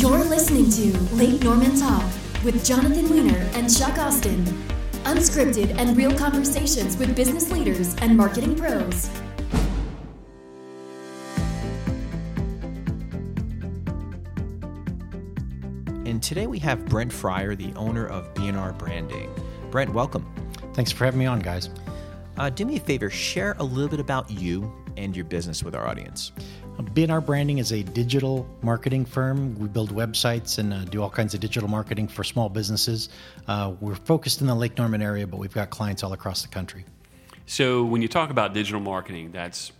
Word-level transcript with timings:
You're 0.00 0.22
listening 0.22 0.70
to 0.70 0.96
Lake 1.16 1.42
Norman 1.42 1.76
Talk 1.76 2.04
with 2.44 2.64
Jonathan 2.64 3.10
Weiner 3.10 3.38
and 3.54 3.68
Chuck 3.76 3.98
Austin. 3.98 4.44
Unscripted 5.02 5.76
and 5.76 5.96
real 5.96 6.16
conversations 6.16 6.96
with 6.96 7.16
business 7.16 7.50
leaders 7.50 7.96
and 7.96 8.16
marketing 8.16 8.54
pros. 8.54 9.10
And 16.06 16.22
today 16.22 16.46
we 16.46 16.60
have 16.60 16.86
Brent 16.86 17.12
Friar, 17.12 17.56
the 17.56 17.72
owner 17.74 18.06
of 18.06 18.32
BNR 18.34 18.78
Branding. 18.78 19.34
Brent, 19.72 19.92
welcome. 19.92 20.24
Thanks 20.74 20.92
for 20.92 21.06
having 21.06 21.18
me 21.18 21.26
on, 21.26 21.40
guys. 21.40 21.70
Uh, 22.36 22.48
do 22.48 22.64
me 22.64 22.76
a 22.76 22.80
favor, 22.80 23.10
share 23.10 23.56
a 23.58 23.64
little 23.64 23.88
bit 23.88 23.98
about 23.98 24.30
you 24.30 24.72
and 24.96 25.16
your 25.16 25.24
business 25.24 25.64
with 25.64 25.74
our 25.74 25.88
audience. 25.88 26.30
BNR 26.78 27.24
Branding 27.24 27.58
is 27.58 27.72
a 27.72 27.82
digital 27.82 28.48
marketing 28.62 29.04
firm. 29.04 29.58
We 29.58 29.68
build 29.68 29.92
websites 29.92 30.58
and 30.58 30.72
uh, 30.72 30.84
do 30.84 31.02
all 31.02 31.10
kinds 31.10 31.34
of 31.34 31.40
digital 31.40 31.68
marketing 31.68 32.06
for 32.06 32.22
small 32.22 32.48
businesses. 32.48 33.08
Uh, 33.48 33.74
we're 33.80 33.96
focused 33.96 34.40
in 34.40 34.46
the 34.46 34.54
Lake 34.54 34.78
Norman 34.78 35.02
area, 35.02 35.26
but 35.26 35.38
we've 35.38 35.52
got 35.52 35.70
clients 35.70 36.04
all 36.04 36.12
across 36.12 36.42
the 36.42 36.48
country. 36.48 36.84
So, 37.46 37.84
when 37.84 38.00
you 38.00 38.08
talk 38.08 38.30
about 38.30 38.54
digital 38.54 38.80
marketing, 38.80 39.32
that's 39.32 39.72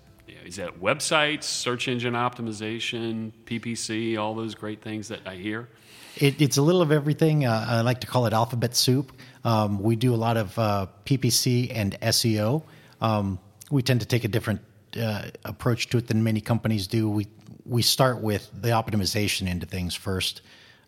is 0.45 0.57
that 0.57 0.81
websites, 0.81 1.45
search 1.45 1.89
engine 1.89 2.15
optimization, 2.15 3.33
PPC, 3.45 4.19
all 4.19 4.35
those 4.35 4.55
great 4.55 4.81
things 4.83 5.09
that 5.09 5.21
I 5.27 5.37
hear? 5.37 5.69
It, 6.17 6.41
it's 6.41 6.57
a 6.57 6.63
little 6.63 6.81
of 6.81 6.91
everything. 6.91 7.45
Uh, 7.45 7.67
I 7.69 7.81
like 7.83 8.01
to 8.01 8.07
call 8.07 8.27
it 8.27 8.33
alphabet 8.33 8.75
soup. 8.75 9.13
Um, 9.45 9.81
we 9.81 9.95
do 9.95 10.15
a 10.15 10.17
lot 10.17 10.37
of 10.37 10.59
uh, 10.59 10.87
PPC 11.05 11.71
and 11.75 12.01
SEO. 12.01 12.63
Um, 13.01 13.39
we 13.71 13.83
tend 13.83 14.01
to 14.01 14.07
take 14.07 14.25
a 14.25 14.29
different 14.29 14.63
uh, 14.97 15.29
approach 15.45 15.89
to 15.91 15.99
it 15.99 16.07
than 16.07 16.23
many 16.23 16.41
companies 16.41 16.87
do. 16.87 17.09
We 17.09 17.27
we 17.65 17.83
start 17.83 18.21
with 18.23 18.51
the 18.53 18.71
optimization 18.71 19.47
into 19.47 19.67
things 19.67 19.95
first 19.95 20.41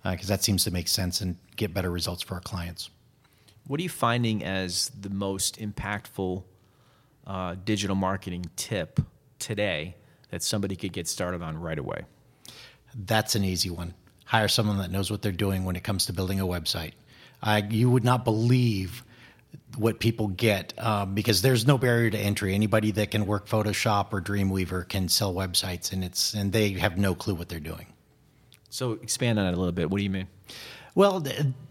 because 0.03 0.31
uh, 0.31 0.35
that 0.35 0.43
seems 0.43 0.65
to 0.65 0.71
make 0.71 0.89
sense 0.89 1.21
and 1.21 1.37
get 1.57 1.75
better 1.75 1.91
results 1.91 2.23
for 2.23 2.35
our 2.35 2.41
clients. 2.41 2.89
What 3.67 3.79
are 3.81 3.83
you 3.83 3.91
finding 3.91 4.43
as 4.43 4.91
the 4.99 5.11
most 5.11 5.59
impactful 5.59 6.43
uh, 7.27 7.57
digital 7.65 7.97
marketing 7.97 8.47
tip 8.57 8.99
today 9.39 9.97
that 10.31 10.43
somebody 10.43 10.75
could 10.75 10.93
get 10.93 11.07
started 11.07 11.43
on 11.43 11.59
right 11.59 11.79
away? 11.79 12.05
That's 12.95 13.35
an 13.35 13.45
easy 13.45 13.69
one. 13.69 13.95
Hire 14.25 14.49
someone 14.49 14.79
that 14.79 14.91
knows 14.91 15.11
what 15.11 15.21
they're 15.21 15.33
doing 15.33 15.65
when 15.65 15.77
it 15.77 15.85
comes 15.85 16.07
to 16.07 16.13
building 16.15 16.41
a 16.41 16.47
website. 16.47 16.93
you 17.69 17.91
would 17.91 18.05
not 18.05 18.25
believe 18.25 19.05
what 19.77 20.01
people 20.01 20.29
get 20.29 20.75
um, 20.79 21.15
because 21.15 21.43
there's 21.43 21.67
no 21.67 21.79
barrier 21.79 22.11
to 22.11 22.19
entry. 22.19 22.55
Anybody 22.55 22.91
that 22.93 23.11
can 23.11 23.27
work 23.27 23.47
Photoshop 23.49 24.13
or 24.13 24.21
Dreamweaver 24.21 24.89
can 24.89 25.09
sell 25.09 25.33
websites, 25.35 25.93
and 25.93 26.05
it's 26.05 26.35
and 26.35 26.53
they 26.53 26.71
have 26.73 26.99
no 26.99 27.15
clue 27.15 27.35
what 27.35 27.49
they're 27.49 27.61
doing. 27.61 27.87
So 28.69 28.93
expand 28.93 29.39
on 29.39 29.47
that 29.47 29.55
a 29.55 29.57
little 29.57 29.73
bit. 29.73 29.91
What 29.91 29.99
do 29.99 30.05
you 30.05 30.11
mean? 30.11 30.29
Well, 30.95 31.25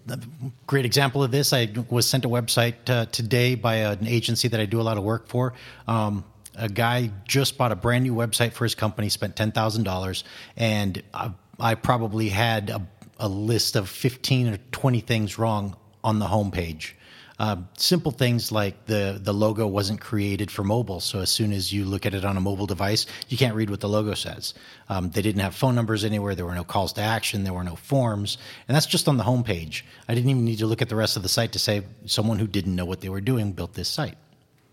a 0.08 0.19
great 0.66 0.86
example 0.86 1.23
of 1.23 1.31
this, 1.31 1.52
I 1.52 1.69
was 1.89 2.08
sent 2.08 2.25
a 2.25 2.30
website 2.30 2.89
uh, 2.89 3.05
today 3.08 3.55
by 3.55 3.75
an 3.75 4.08
agency 4.08 4.47
that 4.47 4.59
I 4.59 4.66
do 4.66 4.80
a 4.80 4.83
lot 4.83 4.97
of 4.97 5.03
work 5.03 5.27
for. 5.27 5.53
Um, 5.88 6.23
a 6.55 6.69
guy 6.69 7.11
just 7.25 7.58
bought 7.58 7.71
a 7.71 7.75
brand 7.75 8.05
new 8.05 8.16
website 8.16 8.53
for 8.53 8.64
his 8.64 8.75
company, 8.75 9.09
spent 9.09 9.36
ten 9.36 9.52
thousand 9.52 9.83
dollars, 9.83 10.23
and 10.55 11.02
I, 11.14 11.31
I 11.59 11.75
probably 11.75 12.30
had 12.30 12.69
a, 12.69 12.88
a 13.19 13.27
list 13.27 13.75
of 13.75 13.89
fifteen 13.89 14.47
or 14.47 14.58
twenty 14.71 15.02
things 15.02 15.38
wrong 15.38 15.75
on 16.03 16.19
the 16.19 16.25
homepage 16.25 16.93
uh, 17.40 17.56
simple 17.78 18.12
things 18.12 18.52
like 18.52 18.86
the 18.86 19.20
the 19.22 19.34
logo 19.34 19.66
wasn't 19.66 20.02
created 20.02 20.52
for 20.52 20.64
mobile, 20.64 21.00
so 21.00 21.20
as 21.20 21.30
soon 21.30 21.54
as 21.54 21.72
you 21.72 21.86
look 21.86 22.06
at 22.06 22.14
it 22.14 22.26
on 22.26 22.36
a 22.36 22.42
mobile 22.42 22.66
device, 22.68 23.06
you 23.30 23.38
can't 23.38 23.56
read 23.56 23.70
what 23.70 23.80
the 23.80 23.88
logo 23.88 24.14
says. 24.14 24.54
Um, 24.90 25.09
they 25.12 25.22
didn't 25.22 25.42
have 25.42 25.56
phone 25.56 25.73
numbers 25.73 26.04
anywhere. 26.04 26.36
There 26.36 26.45
were 26.45 26.54
no 26.54 26.66
calls 26.66 26.94
to 26.94 27.02
action. 27.02 27.45
There 27.45 27.54
were 27.54 27.64
no 27.64 27.78
forms, 27.78 28.38
and 28.67 28.76
that's 28.76 28.86
just 28.86 29.08
on 29.08 29.16
the 29.16 29.23
homepage. 29.23 29.84
I 30.10 30.16
didn't 30.16 30.30
even 30.30 30.44
need 30.44 30.60
to 30.60 30.67
look 30.67 30.82
at 30.82 30.90
the 30.90 30.98
rest 30.98 31.16
of 31.16 31.23
the 31.23 31.30
site 31.30 31.54
to 31.54 31.60
say 31.60 31.84
someone 32.05 32.39
who 32.39 32.48
didn't 32.48 32.76
know 32.76 32.86
what 32.86 32.99
they 32.99 33.10
were 33.10 33.22
doing 33.22 33.54
built 33.54 33.73
this 33.73 33.88
site. 33.88 34.17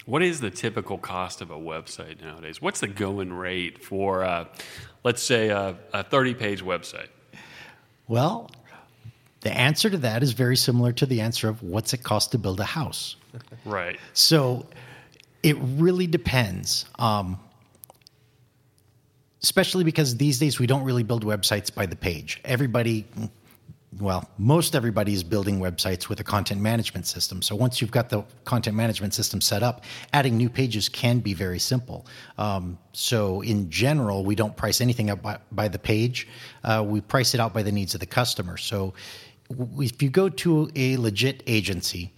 What 0.05 0.23
is 0.23 0.41
the 0.41 0.51
typical 0.51 0.99
cost 0.99 1.41
of 1.41 1.51
a 1.51 1.57
website 1.57 2.21
nowadays? 2.21 2.63
What's 2.63 2.81
the 2.81 2.87
going 2.89 3.33
rate 3.33 3.83
for, 3.83 4.23
uh, 4.25 4.47
let's 5.03 5.23
say, 5.23 5.49
a, 5.49 5.77
a 5.93 6.05
30 6.05 6.35
page 6.35 6.65
website? 6.65 7.09
Well, 8.09 8.51
the 9.47 9.57
answer 9.57 9.89
to 9.89 9.99
that 9.99 10.25
is 10.25 10.33
very 10.33 10.57
similar 10.57 10.91
to 10.91 11.07
the 11.07 11.21
answer 11.21 11.49
of 11.49 11.63
what's 11.63 11.95
it 11.95 12.03
cost 12.03 12.33
to 12.33 12.39
build 12.39 12.59
a 12.59 12.65
house. 12.65 13.17
Right. 13.65 13.99
So 14.15 14.67
it 15.43 15.57
really 15.61 16.07
depends. 16.07 16.87
Um, 16.99 17.39
especially 19.43 19.85
because 19.85 20.17
these 20.17 20.39
days 20.39 20.59
we 20.59 20.67
don't 20.67 20.85
really 20.85 21.03
build 21.03 21.25
websites 21.25 21.73
by 21.73 21.85
the 21.85 21.97
page. 21.97 22.41
Everybody 22.45 23.07
well, 24.01 24.29
most 24.37 24.75
everybody 24.75 25.15
is 25.15 25.23
building 25.23 25.59
websites 25.59 26.09
with 26.09 26.21
a 26.21 26.25
content 26.25 26.61
management 26.61 27.07
system. 27.07 27.41
So 27.41 27.57
once 27.57 27.81
you've 27.81 27.91
got 27.91 28.11
the 28.11 28.25
content 28.45 28.77
management 28.77 29.15
system 29.15 29.41
set 29.41 29.63
up, 29.63 29.85
adding 30.13 30.37
new 30.37 30.51
pages 30.51 30.89
can 30.89 31.21
be 31.21 31.33
very 31.33 31.59
simple. 31.59 32.07
Um, 32.37 32.79
so 32.93 33.41
in 33.41 33.71
general, 33.71 34.25
we 34.25 34.35
don't 34.35 34.57
price 34.57 34.81
anything 34.81 35.09
up 35.09 35.23
by, 35.23 35.39
by 35.53 35.69
the 35.69 35.79
page. 35.79 36.29
Uh, 36.63 36.85
we 36.87 37.01
price 37.01 37.33
it 37.35 37.41
out 37.41 37.55
by 37.55 37.63
the 37.63 37.73
needs 37.73 37.95
of 37.95 38.01
the 38.01 38.07
customer. 38.07 38.57
So 38.57 38.93
if 39.51 40.03
you 40.03 40.11
go 40.11 40.29
to 40.29 40.71
a 40.75 40.97
legit 40.97 41.43
agency, 41.47 42.13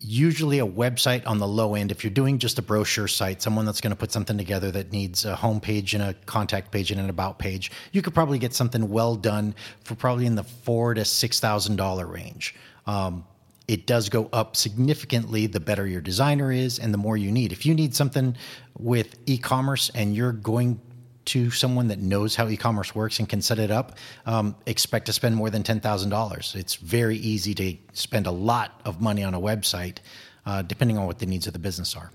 usually 0.00 0.58
a 0.58 0.66
website 0.66 1.26
on 1.26 1.38
the 1.38 1.46
low 1.46 1.74
end, 1.74 1.90
if 1.90 2.02
you're 2.02 2.10
doing 2.10 2.38
just 2.38 2.58
a 2.58 2.62
brochure 2.62 3.06
site, 3.06 3.42
someone 3.42 3.66
that's 3.66 3.80
going 3.80 3.90
to 3.90 3.96
put 3.96 4.10
something 4.10 4.38
together 4.38 4.70
that 4.70 4.92
needs 4.92 5.24
a 5.24 5.36
home 5.36 5.60
page 5.60 5.94
and 5.94 6.02
a 6.02 6.14
contact 6.26 6.72
page 6.72 6.90
and 6.90 7.00
an 7.00 7.10
about 7.10 7.38
page, 7.38 7.70
you 7.92 8.00
could 8.00 8.14
probably 8.14 8.38
get 8.38 8.54
something 8.54 8.88
well 8.88 9.14
done 9.14 9.54
for 9.84 9.94
probably 9.94 10.26
in 10.26 10.34
the 10.34 10.44
four 10.44 10.94
to 10.94 11.04
six 11.04 11.38
thousand 11.38 11.76
dollar 11.76 12.06
range. 12.06 12.54
Um, 12.86 13.24
it 13.68 13.86
does 13.86 14.08
go 14.08 14.28
up 14.32 14.56
significantly 14.56 15.46
the 15.46 15.60
better 15.60 15.86
your 15.86 16.00
designer 16.00 16.50
is 16.50 16.80
and 16.80 16.92
the 16.92 16.98
more 16.98 17.16
you 17.16 17.30
need. 17.30 17.52
If 17.52 17.64
you 17.64 17.72
need 17.72 17.94
something 17.94 18.36
with 18.78 19.16
e-commerce 19.26 19.92
and 19.94 20.16
you're 20.16 20.32
going 20.32 20.80
to 21.26 21.50
someone 21.50 21.88
that 21.88 21.98
knows 21.98 22.34
how 22.34 22.48
e-commerce 22.48 22.94
works 22.94 23.18
and 23.18 23.28
can 23.28 23.42
set 23.42 23.58
it 23.58 23.70
up, 23.70 23.96
um, 24.26 24.56
expect 24.66 25.06
to 25.06 25.12
spend 25.12 25.36
more 25.36 25.50
than 25.50 25.62
ten 25.62 25.80
thousand 25.80 26.10
dollars. 26.10 26.54
It's 26.56 26.76
very 26.76 27.16
easy 27.16 27.54
to 27.54 27.76
spend 27.92 28.26
a 28.26 28.30
lot 28.30 28.80
of 28.84 29.00
money 29.00 29.22
on 29.22 29.34
a 29.34 29.40
website, 29.40 29.98
uh, 30.46 30.62
depending 30.62 30.98
on 30.98 31.06
what 31.06 31.18
the 31.18 31.26
needs 31.26 31.46
of 31.46 31.52
the 31.52 31.58
business 31.58 31.94
are. 31.96 32.10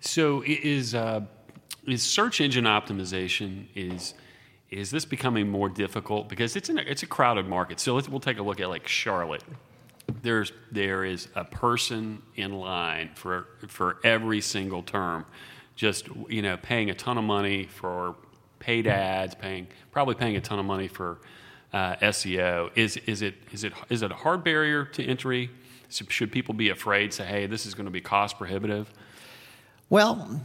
So, 0.00 0.42
is 0.46 0.94
uh, 0.94 1.22
is 1.86 2.02
search 2.02 2.40
engine 2.40 2.64
optimization 2.64 3.66
is 3.74 4.14
is 4.70 4.90
this 4.90 5.04
becoming 5.04 5.48
more 5.48 5.68
difficult 5.68 6.28
because 6.28 6.56
it's 6.56 6.68
a, 6.68 6.90
it's 6.90 7.02
a 7.02 7.06
crowded 7.06 7.46
market? 7.46 7.78
So 7.78 7.94
we'll 7.94 8.20
take 8.20 8.38
a 8.38 8.42
look 8.42 8.60
at 8.60 8.68
like 8.68 8.88
Charlotte. 8.88 9.44
There's 10.22 10.52
there 10.72 11.04
is 11.04 11.28
a 11.34 11.44
person 11.44 12.22
in 12.34 12.52
line 12.52 13.10
for 13.14 13.46
for 13.68 13.98
every 14.04 14.40
single 14.40 14.82
term, 14.82 15.26
just 15.76 16.08
you 16.28 16.42
know 16.42 16.56
paying 16.56 16.90
a 16.90 16.94
ton 16.94 17.18
of 17.18 17.24
money 17.24 17.64
for 17.64 18.16
paid 18.64 18.86
ads, 18.86 19.34
paying 19.34 19.66
probably 19.92 20.14
paying 20.14 20.36
a 20.36 20.40
ton 20.40 20.58
of 20.58 20.64
money 20.64 20.88
for 20.88 21.18
uh, 21.72 21.96
SEO. 21.96 22.70
Is 22.74 22.96
is 22.96 23.20
it 23.20 23.34
is 23.52 23.62
it 23.62 23.74
is 23.90 24.02
it 24.02 24.10
a 24.10 24.14
hard 24.14 24.42
barrier 24.42 24.86
to 24.86 25.04
entry? 25.04 25.50
Should 25.90 26.32
people 26.32 26.54
be 26.54 26.70
afraid? 26.70 27.12
Say, 27.12 27.24
hey, 27.24 27.46
this 27.46 27.66
is 27.66 27.74
going 27.74 27.84
to 27.84 27.92
be 27.92 28.00
cost 28.00 28.38
prohibitive. 28.38 28.90
Well, 29.90 30.40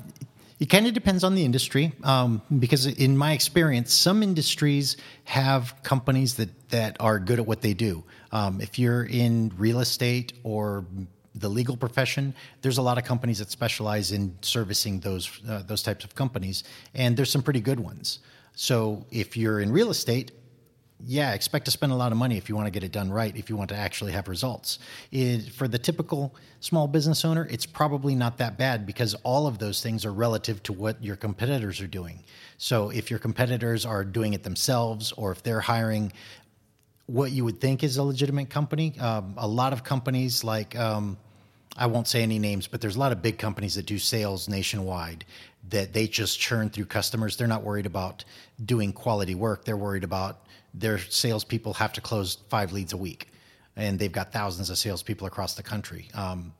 it 0.59 0.65
kind 0.69 0.85
of 0.85 0.93
depends 0.93 1.23
on 1.23 1.33
the 1.33 1.43
industry, 1.45 1.93
um, 2.03 2.41
because 2.59 2.85
in 2.85 3.17
my 3.17 3.31
experience, 3.31 3.93
some 3.93 4.21
industries 4.21 4.97
have 5.23 5.73
companies 5.81 6.35
that 6.35 6.69
that 6.69 6.97
are 6.99 7.19
good 7.19 7.39
at 7.39 7.47
what 7.47 7.61
they 7.61 7.73
do. 7.73 8.03
Um, 8.31 8.59
if 8.59 8.77
you're 8.77 9.05
in 9.05 9.53
real 9.57 9.79
estate 9.79 10.33
or 10.43 10.85
the 11.39 11.49
legal 11.49 11.77
profession, 11.77 12.33
there's 12.61 12.77
a 12.77 12.81
lot 12.81 12.97
of 12.97 13.03
companies 13.03 13.39
that 13.39 13.49
specialize 13.51 14.11
in 14.11 14.35
servicing 14.41 14.99
those 14.99 15.41
uh, 15.47 15.63
those 15.63 15.83
types 15.83 16.03
of 16.03 16.15
companies, 16.15 16.63
and 16.93 17.15
there's 17.15 17.31
some 17.31 17.41
pretty 17.41 17.61
good 17.61 17.79
ones. 17.79 18.19
So 18.55 19.05
if 19.11 19.37
you're 19.37 19.61
in 19.61 19.71
real 19.71 19.89
estate, 19.89 20.31
yeah, 21.05 21.33
expect 21.33 21.63
to 21.65 21.71
spend 21.71 21.93
a 21.93 21.95
lot 21.95 22.11
of 22.11 22.17
money 22.17 22.35
if 22.37 22.49
you 22.49 22.55
want 22.55 22.67
to 22.67 22.71
get 22.71 22.83
it 22.83 22.91
done 22.91 23.09
right, 23.09 23.35
if 23.37 23.49
you 23.49 23.55
want 23.55 23.69
to 23.69 23.75
actually 23.75 24.11
have 24.11 24.27
results. 24.27 24.79
It, 25.11 25.49
for 25.53 25.69
the 25.69 25.77
typical 25.77 26.35
small 26.59 26.87
business 26.87 27.23
owner, 27.23 27.47
it's 27.49 27.65
probably 27.65 28.15
not 28.15 28.37
that 28.39 28.57
bad 28.57 28.85
because 28.85 29.15
all 29.23 29.47
of 29.47 29.59
those 29.59 29.81
things 29.81 30.05
are 30.05 30.11
relative 30.11 30.61
to 30.63 30.73
what 30.73 31.01
your 31.01 31.15
competitors 31.15 31.79
are 31.79 31.87
doing. 31.87 32.21
So 32.57 32.89
if 32.89 33.09
your 33.09 33.19
competitors 33.19 33.85
are 33.85 34.03
doing 34.03 34.33
it 34.33 34.43
themselves 34.43 35.13
or 35.13 35.31
if 35.31 35.41
they're 35.41 35.61
hiring 35.61 36.11
what 37.09 37.31
you 37.31 37.43
would 37.43 37.59
think 37.59 37.83
is 37.83 37.97
a 37.97 38.03
legitimate 38.03 38.51
company. 38.51 38.93
Um, 38.99 39.33
a 39.37 39.47
lot 39.47 39.73
of 39.73 39.83
companies, 39.83 40.43
like 40.43 40.77
um, 40.77 41.17
I 41.79 41.85
won't 41.85 42.07
say 42.07 42.21
any 42.21 42.39
names, 42.39 42.67
but 42.67 42.81
there's 42.81 42.97
a 42.97 42.99
lot 42.99 43.13
of 43.13 43.21
big 43.21 43.37
companies 43.37 43.75
that 43.75 43.85
do 43.85 43.97
sales 43.97 44.49
nationwide 44.49 45.23
that 45.69 45.93
they 45.93 46.07
just 46.07 46.37
churn 46.37 46.69
through 46.69 46.85
customers. 46.85 47.37
They're 47.37 47.47
not 47.47 47.63
worried 47.63 47.85
about 47.85 48.25
doing 48.63 48.91
quality 48.91 49.33
work. 49.33 49.63
They're 49.63 49.77
worried 49.77 50.03
about 50.03 50.45
their 50.73 50.99
salespeople 50.99 51.73
have 51.73 51.93
to 51.93 52.01
close 52.01 52.37
five 52.49 52.73
leads 52.73 52.93
a 52.93 52.97
week, 52.97 53.29
and 53.75 53.97
they've 53.97 54.11
got 54.11 54.33
thousands 54.33 54.69
of 54.69 54.77
salespeople 54.77 55.25
across 55.25 55.55
the 55.55 55.63
country. 55.63 56.09
Um, 56.13 56.53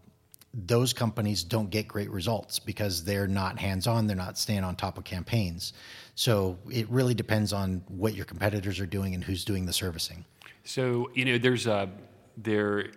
those 0.54 0.94
companies 0.94 1.44
don't 1.44 1.69
get 1.69 1.88
great 1.88 2.10
results 2.10 2.57
because 2.57 3.04
they're 3.04 3.27
not 3.27 3.60
hands 3.60 3.88
on, 3.88 4.07
they're 4.07 4.15
not 4.15 4.38
staying 4.38 4.63
on 4.63 4.75
top 4.75 4.98
of 4.98 5.04
campaigns. 5.04 5.74
So 6.15 6.57
it 6.72 6.89
really 6.89 7.13
depends 7.13 7.54
on 7.54 7.83
what 7.88 8.15
your 8.15 8.25
competitors 8.25 8.80
are 8.80 8.88
doing 8.88 9.13
and 9.13 9.24
who's 9.24 9.45
doing 9.45 9.65
the 9.65 9.74
servicing. 9.74 10.25
So 10.63 11.12
you 11.13 11.25
know, 11.25 11.38
there's 11.38 11.68
a 11.68 11.89
there 12.38 12.92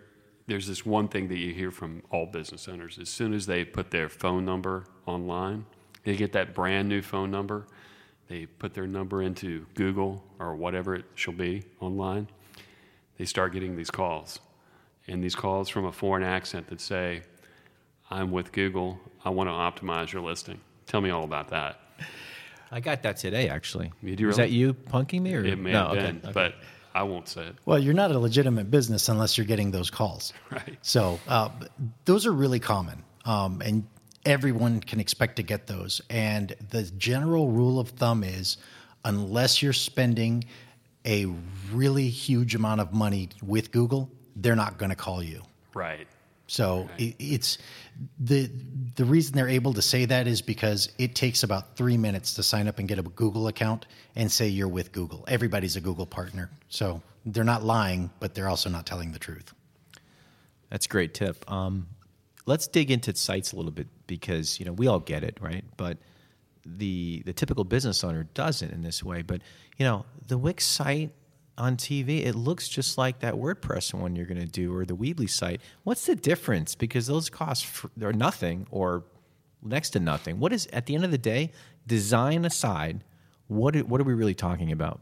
there's 0.47 0.67
this 0.67 0.85
one 0.85 1.09
thing 1.09 1.29
that 1.29 1.39
you 1.39 1.55
hear 1.55 1.71
from 1.71 2.03
all 2.11 2.27
business 2.27 2.69
owners. 2.69 2.99
As 2.99 3.09
soon 3.09 3.33
as 3.33 3.47
they 3.47 3.65
put 3.65 3.91
their 3.91 4.09
phone 4.09 4.45
number 4.45 4.85
online, 5.07 5.67
they 6.05 6.17
get 6.17 6.33
that 6.33 6.55
brand 6.55 6.89
new 6.89 7.03
phone 7.03 7.31
number. 7.31 7.67
They 8.29 8.47
put 8.47 8.75
their 8.75 8.87
number 8.87 9.23
into 9.23 9.67
Google 9.75 10.25
or 10.39 10.55
whatever 10.55 10.95
it 10.95 11.05
shall 11.15 11.35
be 11.35 11.63
online. 11.81 12.29
They 13.19 13.25
start 13.25 13.53
getting 13.53 13.77
these 13.77 13.91
calls, 13.91 14.41
and 15.07 15.23
these 15.23 15.35
calls 15.35 15.69
from 15.69 15.85
a 15.85 15.93
foreign 15.93 16.23
accent 16.25 16.69
that 16.69 16.81
say, 16.81 17.23
"I'm 18.11 18.31
with 18.31 18.51
Google. 18.53 18.99
I 19.25 19.31
want 19.31 19.49
to 19.49 19.53
optimize 19.53 20.13
your 20.13 20.23
listing." 20.23 20.61
Tell 20.87 21.01
me 21.01 21.11
all 21.11 21.25
about 21.25 21.49
that. 21.49 21.81
I 22.71 22.81
got 22.81 23.03
that 23.03 23.19
today, 23.19 23.49
actually. 23.49 23.93
You 24.03 24.17
really? 24.17 24.33
that 24.37 24.51
you 24.51 24.73
punking 24.73 25.21
me, 25.21 25.35
or 25.35 25.45
It 25.45 25.59
may 25.59 25.73
no? 25.73 25.89
have 25.89 25.91
okay, 25.93 26.07
been, 26.07 26.21
okay. 26.25 26.33
but 26.33 26.55
I 26.95 27.03
won't 27.05 27.29
say 27.29 27.47
it. 27.47 27.57
Well, 27.65 27.79
you're 27.79 27.95
not 27.95 28.11
a 28.11 28.19
legitimate 28.19 28.71
business 28.71 29.09
unless 29.09 29.39
you're 29.39 29.47
getting 29.47 29.71
those 29.71 29.91
calls. 29.91 30.33
Right. 30.51 30.79
So 30.83 31.19
uh, 31.29 31.49
those 32.05 32.27
are 32.27 32.33
really 32.33 32.61
common, 32.61 33.03
um, 33.25 33.63
and 33.65 33.87
everyone 34.27 34.81
can 34.81 35.01
expect 35.01 35.37
to 35.37 35.43
get 35.43 35.67
those. 35.67 36.03
And 36.11 36.55
the 36.71 36.83
general 36.83 37.49
rule 37.49 37.81
of 37.81 37.89
thumb 37.91 38.23
is, 38.23 38.59
unless 39.05 39.63
you're 39.63 39.73
spending 39.73 40.45
a 41.07 41.27
really 41.73 42.09
huge 42.09 42.55
amount 42.55 42.83
of 42.83 42.93
money 42.93 43.31
with 43.43 43.73
Google, 43.73 44.11
they're 44.37 44.57
not 44.57 44.79
going 44.79 44.91
to 44.91 44.97
call 44.97 45.23
you. 45.23 45.43
Right. 45.75 46.07
So 46.53 46.91
it, 46.99 47.17
it's 47.19 47.57
the 48.19 48.51
the 48.97 49.07
reason 49.07 49.35
they're 49.35 49.49
able 49.49 49.73
to 49.73 49.81
say 49.81 50.05
that 50.05 50.27
is 50.27 50.43
because 50.43 50.93
it 50.99 51.15
takes 51.15 51.45
about 51.45 51.77
three 51.77 51.97
minutes 51.97 52.35
to 52.35 52.43
sign 52.43 52.69
up 52.69 52.79
and 52.79 52.87
get 52.87 52.99
a 52.99 53.03
Google 53.03 53.49
account 53.49 53.87
and 54.17 54.31
say 54.31 54.49
you're 54.49 54.69
with 54.69 54.93
Google. 54.93 55.25
Everybody's 55.29 55.77
a 55.77 55.81
Google 55.81 56.05
partner, 56.05 56.51
so 56.69 57.01
they're 57.25 57.43
not 57.43 57.65
lying, 57.65 58.11
but 58.21 58.35
they're 58.35 58.51
also 58.51 58.69
not 58.69 58.85
telling 58.85 59.13
the 59.13 59.19
truth. 59.19 59.55
That's 60.69 60.85
a 60.85 60.91
great 60.91 61.15
tip. 61.15 61.51
Um, 61.51 61.87
let's 62.45 62.67
dig 62.67 62.91
into 62.91 63.17
sites 63.17 63.55
a 63.55 63.57
little 63.57 63.73
bit 63.73 63.89
because 64.07 64.61
you 64.61 64.67
know 64.67 64.73
we 64.73 64.89
all 64.89 65.01
get 65.01 65.25
it, 65.25 65.39
right? 65.41 65.65
But 65.79 65.97
the 66.67 67.23
the 67.25 67.33
typical 67.33 67.65
business 67.65 68.05
owner 68.05 68.25
doesn't 68.35 68.71
in 68.71 68.83
this 68.83 69.03
way. 69.03 69.23
But 69.23 69.41
you 69.79 69.87
know 69.87 70.05
the 70.29 70.37
Wix 70.37 70.67
site 70.67 71.13
on 71.63 71.77
TV, 71.77 72.27
it 72.27 72.35
looks 72.35 72.69
just 72.69 72.99
like 72.99 73.21
that 73.21 73.35
WordPress 73.35 73.95
one 73.95 74.17
you're 74.17 74.27
going 74.27 74.41
to 74.41 74.47
do 74.47 74.75
or 74.75 74.85
the 74.85 74.97
Weebly 74.97 75.31
site. 75.31 75.61
What's 75.85 76.07
the 76.07 76.17
difference? 76.17 76.75
Because 76.75 77.07
those 77.07 77.31
costs 77.31 77.87
are 78.03 78.13
nothing 78.13 78.67
or 78.73 79.05
next 79.63 79.91
to 79.91 80.01
nothing. 80.01 80.41
What 80.41 80.53
is 80.53 80.67
at 80.73 80.87
the 80.87 80.97
end 80.97 81.05
of 81.05 81.13
the 81.13 81.19
day, 81.19 81.53
design 81.87 82.45
aside, 82.45 83.05
what 83.47 83.77
what 83.85 84.01
are 84.01 84.05
we 84.05 84.13
really 84.13 84.35
talking 84.35 84.73
about? 84.73 85.01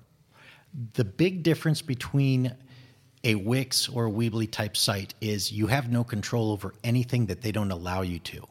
The 0.93 1.05
big 1.05 1.43
difference 1.43 1.81
between 1.81 2.55
a 3.25 3.37
Wix 3.37 3.89
or 3.89 4.07
a 4.07 4.11
Weebly 4.11 4.51
type 4.51 4.77
site 4.77 5.15
is 5.23 5.51
you 5.51 5.67
have 5.67 5.91
no 5.91 6.05
control 6.05 6.53
over 6.53 6.75
anything 6.85 7.25
that 7.27 7.41
they 7.41 7.53
don't 7.53 7.71
allow 7.71 8.03
you 8.03 8.19
to. 8.19 8.47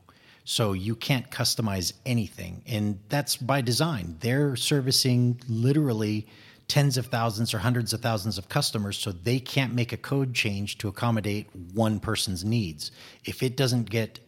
So 0.46 0.74
you 0.74 0.96
can't 0.96 1.30
customize 1.30 1.94
anything. 2.08 2.64
And 2.66 3.00
that's 3.08 3.38
by 3.38 3.62
design. 3.62 4.18
They're 4.20 4.56
servicing 4.56 5.40
literally 5.48 6.28
tens 6.70 6.98
of 6.98 7.08
thousands 7.08 7.54
or 7.54 7.58
hundreds 7.58 7.92
of 7.92 8.02
thousands 8.02 8.38
of 8.38 8.48
customers, 8.48 8.98
so 8.98 9.12
they 9.12 9.40
can't 9.40 9.74
make 9.74 9.92
a 9.92 9.98
code 9.98 10.34
change 10.34 10.78
to 10.78 10.88
accommodate 10.88 11.48
one 11.74 12.00
person's 12.00 12.46
needs. 12.46 12.92
If 13.26 13.44
it 13.44 13.58
doesn't 13.58 13.90
get 13.90 14.20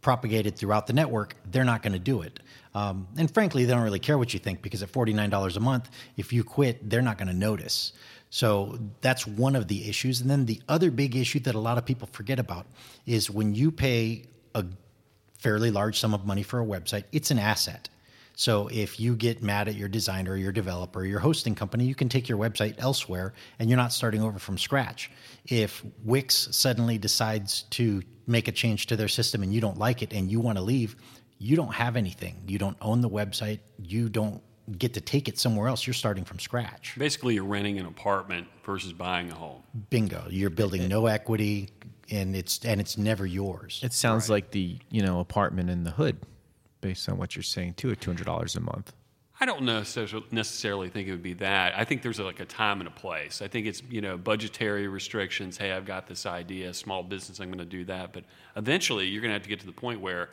propagated 0.00 0.56
throughout 0.56 0.86
the 0.86 0.92
network, 0.92 1.36
they're 1.50 1.64
not 1.64 1.82
going 1.82 1.92
to 1.92 1.98
do 1.98 2.22
it. 2.22 2.40
Um, 2.74 3.08
and 3.16 3.32
frankly, 3.32 3.64
they 3.64 3.72
don't 3.72 3.82
really 3.82 3.98
care 3.98 4.18
what 4.18 4.34
you 4.34 4.40
think 4.40 4.62
because 4.62 4.82
at 4.82 4.92
$49 4.92 5.56
a 5.56 5.60
month, 5.60 5.90
if 6.16 6.32
you 6.32 6.44
quit, 6.44 6.90
they're 6.90 7.02
not 7.02 7.18
going 7.18 7.28
to 7.28 7.34
notice. 7.34 7.92
So 8.30 8.78
that's 9.00 9.26
one 9.26 9.56
of 9.56 9.68
the 9.68 9.88
issues. 9.88 10.20
And 10.20 10.30
then 10.30 10.44
the 10.44 10.60
other 10.68 10.90
big 10.90 11.16
issue 11.16 11.40
that 11.40 11.54
a 11.54 11.58
lot 11.58 11.78
of 11.78 11.86
people 11.86 12.08
forget 12.12 12.38
about 12.38 12.66
is 13.06 13.30
when 13.30 13.54
you 13.54 13.70
pay 13.70 14.24
a 14.54 14.64
fairly 15.38 15.70
large 15.70 15.98
sum 15.98 16.14
of 16.14 16.26
money 16.26 16.42
for 16.42 16.60
a 16.60 16.64
website, 16.64 17.04
it's 17.12 17.30
an 17.30 17.38
asset. 17.38 17.88
So 18.38 18.68
if 18.68 19.00
you 19.00 19.16
get 19.16 19.42
mad 19.42 19.66
at 19.66 19.74
your 19.74 19.88
designer, 19.88 20.36
your 20.36 20.52
developer, 20.52 21.04
your 21.04 21.18
hosting 21.18 21.56
company, 21.56 21.86
you 21.86 21.96
can 21.96 22.08
take 22.08 22.28
your 22.28 22.38
website 22.38 22.76
elsewhere 22.78 23.34
and 23.58 23.68
you're 23.68 23.76
not 23.76 23.92
starting 23.92 24.22
over 24.22 24.38
from 24.38 24.58
scratch. 24.58 25.10
If 25.46 25.84
Wix 26.04 26.48
suddenly 26.52 26.98
decides 26.98 27.62
to 27.70 28.00
make 28.28 28.46
a 28.46 28.52
change 28.52 28.86
to 28.86 28.96
their 28.96 29.08
system 29.08 29.42
and 29.42 29.52
you 29.52 29.60
don't 29.60 29.76
like 29.76 30.02
it 30.02 30.12
and 30.12 30.30
you 30.30 30.38
want 30.38 30.56
to 30.56 30.62
leave, 30.62 30.94
you 31.38 31.56
don't 31.56 31.74
have 31.74 31.96
anything. 31.96 32.44
You 32.46 32.58
don't 32.58 32.76
own 32.80 33.00
the 33.00 33.10
website. 33.10 33.58
You 33.82 34.08
don't 34.08 34.40
get 34.70 34.94
to 34.94 35.00
take 35.00 35.28
it 35.28 35.36
somewhere 35.36 35.66
else. 35.66 35.84
You're 35.84 35.94
starting 35.94 36.24
from 36.24 36.38
scratch. 36.38 36.94
Basically, 36.96 37.34
you're 37.34 37.42
renting 37.42 37.80
an 37.80 37.86
apartment 37.86 38.46
versus 38.62 38.92
buying 38.92 39.32
a 39.32 39.34
home. 39.34 39.64
Bingo. 39.90 40.28
You're 40.30 40.50
building 40.50 40.86
no 40.86 41.06
equity 41.06 41.70
and 42.08 42.36
it's 42.36 42.64
and 42.64 42.80
it's 42.80 42.96
never 42.96 43.26
yours. 43.26 43.80
It 43.82 43.92
sounds 43.92 44.30
like 44.30 44.52
the 44.52 44.78
you 44.90 45.02
know 45.02 45.18
apartment 45.18 45.70
in 45.70 45.82
the 45.82 45.90
hood, 45.90 46.18
based 46.80 47.08
on 47.08 47.18
what 47.18 47.36
you're 47.36 47.42
saying 47.42 47.74
too, 47.74 47.90
at 47.90 48.00
two 48.00 48.10
hundred 48.10 48.26
dollars 48.26 48.56
a 48.56 48.60
month. 48.60 48.92
I 49.40 49.46
don't 49.46 49.62
necessarily 49.62 50.88
think 50.88 51.06
it 51.06 51.12
would 51.12 51.22
be 51.22 51.34
that. 51.34 51.78
I 51.78 51.84
think 51.84 52.02
there's 52.02 52.18
like 52.18 52.40
a 52.40 52.44
time 52.44 52.80
and 52.80 52.88
a 52.88 52.92
place. 52.92 53.40
I 53.40 53.46
think 53.46 53.66
it's 53.66 53.82
you 53.88 54.00
know 54.00 54.18
budgetary 54.18 54.88
restrictions. 54.88 55.56
Hey, 55.56 55.72
I've 55.72 55.86
got 55.86 56.08
this 56.08 56.26
idea, 56.26 56.74
small 56.74 57.02
business, 57.02 57.38
I'm 57.38 57.48
going 57.48 57.58
to 57.58 57.64
do 57.64 57.84
that. 57.84 58.12
But 58.12 58.24
eventually, 58.56 59.06
you're 59.06 59.22
going 59.22 59.30
to 59.30 59.34
have 59.34 59.44
to 59.44 59.48
get 59.48 59.60
to 59.60 59.66
the 59.66 59.72
point 59.72 60.00
where 60.00 60.30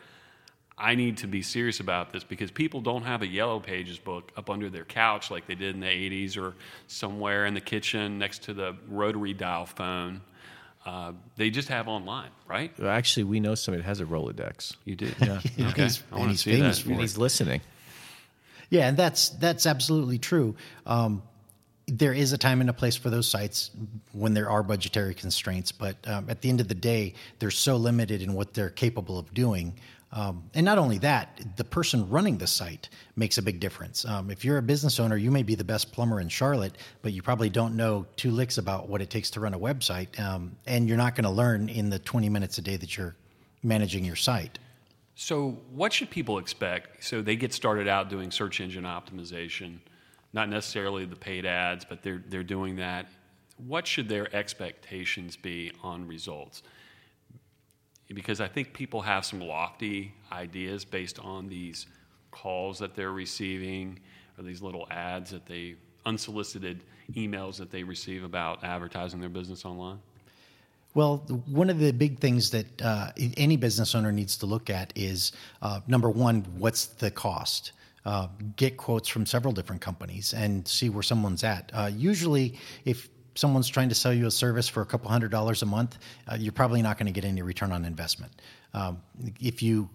I 0.78 0.96
need 0.96 1.18
to 1.18 1.28
be 1.28 1.42
serious 1.42 1.80
about 1.80 2.12
this 2.12 2.24
because 2.24 2.52
people 2.52 2.82
don't 2.82 3.04
have 3.04 3.22
a 3.22 3.28
yellow 3.28 3.60
pages 3.60 3.98
book 3.98 4.32
up 4.36 4.50
under 4.50 4.70
their 4.70 4.84
couch 4.84 5.32
like 5.32 5.48
they 5.48 5.56
did 5.56 5.74
in 5.76 5.82
the 5.82 5.88
80s 5.88 6.38
or 6.38 6.54
somewhere 6.88 7.46
in 7.46 7.54
the 7.54 7.62
kitchen 7.62 8.18
next 8.18 8.44
to 8.44 8.54
the 8.54 8.76
rotary 8.90 9.34
dial 9.34 9.66
phone. 9.66 10.22
Uh, 10.86 11.14
they 11.36 11.50
just 11.50 11.70
have 11.70 11.88
online, 11.88 12.30
right? 12.48 12.72
Well, 12.78 12.90
Actually, 12.90 13.24
we 13.24 13.40
know 13.40 13.56
somebody 13.56 13.82
that 13.82 13.88
has 13.88 14.02
a 14.02 14.06
Rolodex. 14.06 14.76
You 14.86 14.96
do. 14.96 15.12
Yeah. 15.20 15.40
Okay. 15.70 15.82
He's- 15.84 16.04
I 16.12 16.16
and 16.16 16.20
want 16.20 16.28
to 16.28 16.28
he's 16.34 16.42
see 16.42 16.52
famous 16.54 16.78
that. 16.78 16.84
for 16.84 16.90
And 16.92 17.00
it. 17.00 17.02
he's 17.02 17.18
listening. 17.18 17.62
Yeah, 18.70 18.88
and 18.88 18.98
that's 18.98 19.30
that's 19.30 19.66
absolutely 19.66 20.18
true. 20.20 20.56
Um, 20.86 21.24
there 21.88 22.14
is 22.14 22.34
a 22.34 22.38
time 22.38 22.62
and 22.62 22.70
a 22.70 22.74
place 22.74 22.96
for 22.96 23.12
those 23.12 23.28
sites 23.28 23.70
when 24.12 24.34
there 24.34 24.50
are 24.50 24.64
budgetary 24.64 25.14
constraints, 25.14 25.72
but 25.72 25.96
um, 26.08 26.30
at 26.30 26.42
the 26.42 26.50
end 26.50 26.60
of 26.62 26.68
the 26.68 26.74
day, 26.76 27.14
they're 27.38 27.52
so 27.52 27.76
limited 27.78 28.24
in 28.24 28.34
what 28.34 28.54
they're 28.56 28.72
capable 28.72 29.20
of 29.20 29.32
doing. 29.36 29.76
Um, 30.16 30.50
and 30.54 30.66
not 30.66 30.78
only 30.78 30.98
that, 31.00 31.42
the 31.58 31.66
person 31.66 32.10
running 32.10 32.38
the 32.38 32.48
site 32.48 32.88
makes 33.18 33.38
a 33.38 33.42
big 33.42 33.60
difference. 33.60 34.06
Um, 34.06 34.32
if 34.32 34.46
you're 34.46 34.58
a 34.58 34.62
business 34.62 34.98
owner, 34.98 35.18
you 35.18 35.30
may 35.30 35.44
be 35.44 35.56
the 35.56 35.64
best 35.66 35.92
plumber 35.92 36.22
in 36.22 36.30
Charlotte, 36.30 36.78
but 37.02 37.12
you 37.12 37.22
probably 37.22 37.50
don't 37.50 37.76
know 37.76 38.06
two 38.16 38.32
licks 38.32 38.58
about 38.58 38.88
what 38.88 39.02
it 39.02 39.10
takes 39.10 39.30
to 39.32 39.42
run 39.42 39.54
a 39.54 39.60
website, 39.60 40.18
um, 40.18 40.56
and 40.66 40.88
you're 40.88 40.98
not 40.98 41.16
going 41.16 41.26
to 41.26 41.30
learn 41.30 41.68
in 41.68 41.90
the 41.90 42.00
20 42.00 42.30
minutes 42.30 42.58
a 42.58 42.62
day 42.62 42.78
that 42.78 42.96
you're 42.96 43.14
managing 43.62 44.06
your 44.06 44.16
site. 44.16 44.58
So, 45.16 45.58
what 45.72 45.92
should 45.92 46.10
people 46.10 46.38
expect? 46.38 47.04
So, 47.04 47.22
they 47.22 47.36
get 47.36 47.54
started 47.54 47.90
out 47.90 48.10
doing 48.10 48.32
search 48.32 48.62
engine 48.62 48.86
optimization, 48.86 49.80
not 50.32 50.48
necessarily 50.48 51.04
the 51.04 51.16
paid 51.18 51.46
ads, 51.46 51.84
but 51.84 52.04
they're, 52.04 52.24
they're 52.30 52.44
doing 52.44 52.78
that. 52.78 53.08
What 53.58 53.86
should 53.86 54.08
their 54.08 54.34
expectations 54.34 55.36
be 55.36 55.74
on 55.84 56.08
results? 56.08 56.64
Because 58.14 58.40
I 58.40 58.48
think 58.48 58.74
people 58.74 59.02
have 59.02 59.26
some 59.26 59.42
lofty 59.42 60.14
ideas 60.32 60.86
based 60.86 61.20
on 61.20 61.48
these 61.48 61.88
calls 62.32 62.80
that 62.80 62.96
they're 62.96 63.12
receiving 63.12 64.00
or 64.38 64.44
these 64.44 64.62
little 64.62 64.88
ads 64.92 65.32
that 65.32 65.46
they, 65.46 65.76
unsolicited 66.06 66.84
emails 67.14 67.58
that 67.58 67.72
they 67.72 67.84
receive 67.84 68.24
about 68.24 68.64
advertising 68.64 69.20
their 69.20 69.30
business 69.30 69.66
online. 69.66 70.00
Well, 70.94 71.18
one 71.48 71.70
of 71.70 71.80
the 71.80 71.92
big 71.92 72.20
things 72.20 72.52
that 72.52 72.82
uh, 72.82 73.12
any 73.36 73.58
business 73.58 73.96
owner 73.96 74.12
needs 74.12 74.38
to 74.38 74.46
look 74.46 74.70
at 74.70 74.94
is 74.96 75.34
uh, 75.62 75.82
number 75.88 76.10
one, 76.10 76.46
what's 76.58 76.86
the 76.86 77.12
cost? 77.12 77.74
Uh, 78.06 78.28
get 78.56 78.78
quotes 78.78 79.10
from 79.10 79.26
several 79.26 79.52
different 79.52 79.82
companies 79.82 80.34
and 80.34 80.68
see 80.68 80.90
where 80.90 81.04
someone's 81.04 81.44
at. 81.44 81.72
Uh, 81.74 81.90
usually, 81.94 82.58
if 82.86 83.10
someone's 83.36 83.68
trying 83.68 83.90
to 83.90 83.96
sell 83.96 84.14
you 84.14 84.28
a 84.28 84.32
service 84.32 84.68
for 84.68 84.82
a 84.82 84.86
couple 84.86 85.10
hundred 85.10 85.32
dollars 85.32 85.62
a 85.62 85.66
month, 85.66 85.98
uh, 86.28 86.36
you're 86.36 86.52
probably 86.52 86.82
not 86.82 86.98
going 86.98 87.08
to 87.08 87.12
get 87.12 87.26
any 87.26 87.42
return 87.42 87.72
on 87.72 87.86
investment. 87.86 88.32
Um, 88.74 89.02
if 89.40 89.62
you 89.62 89.90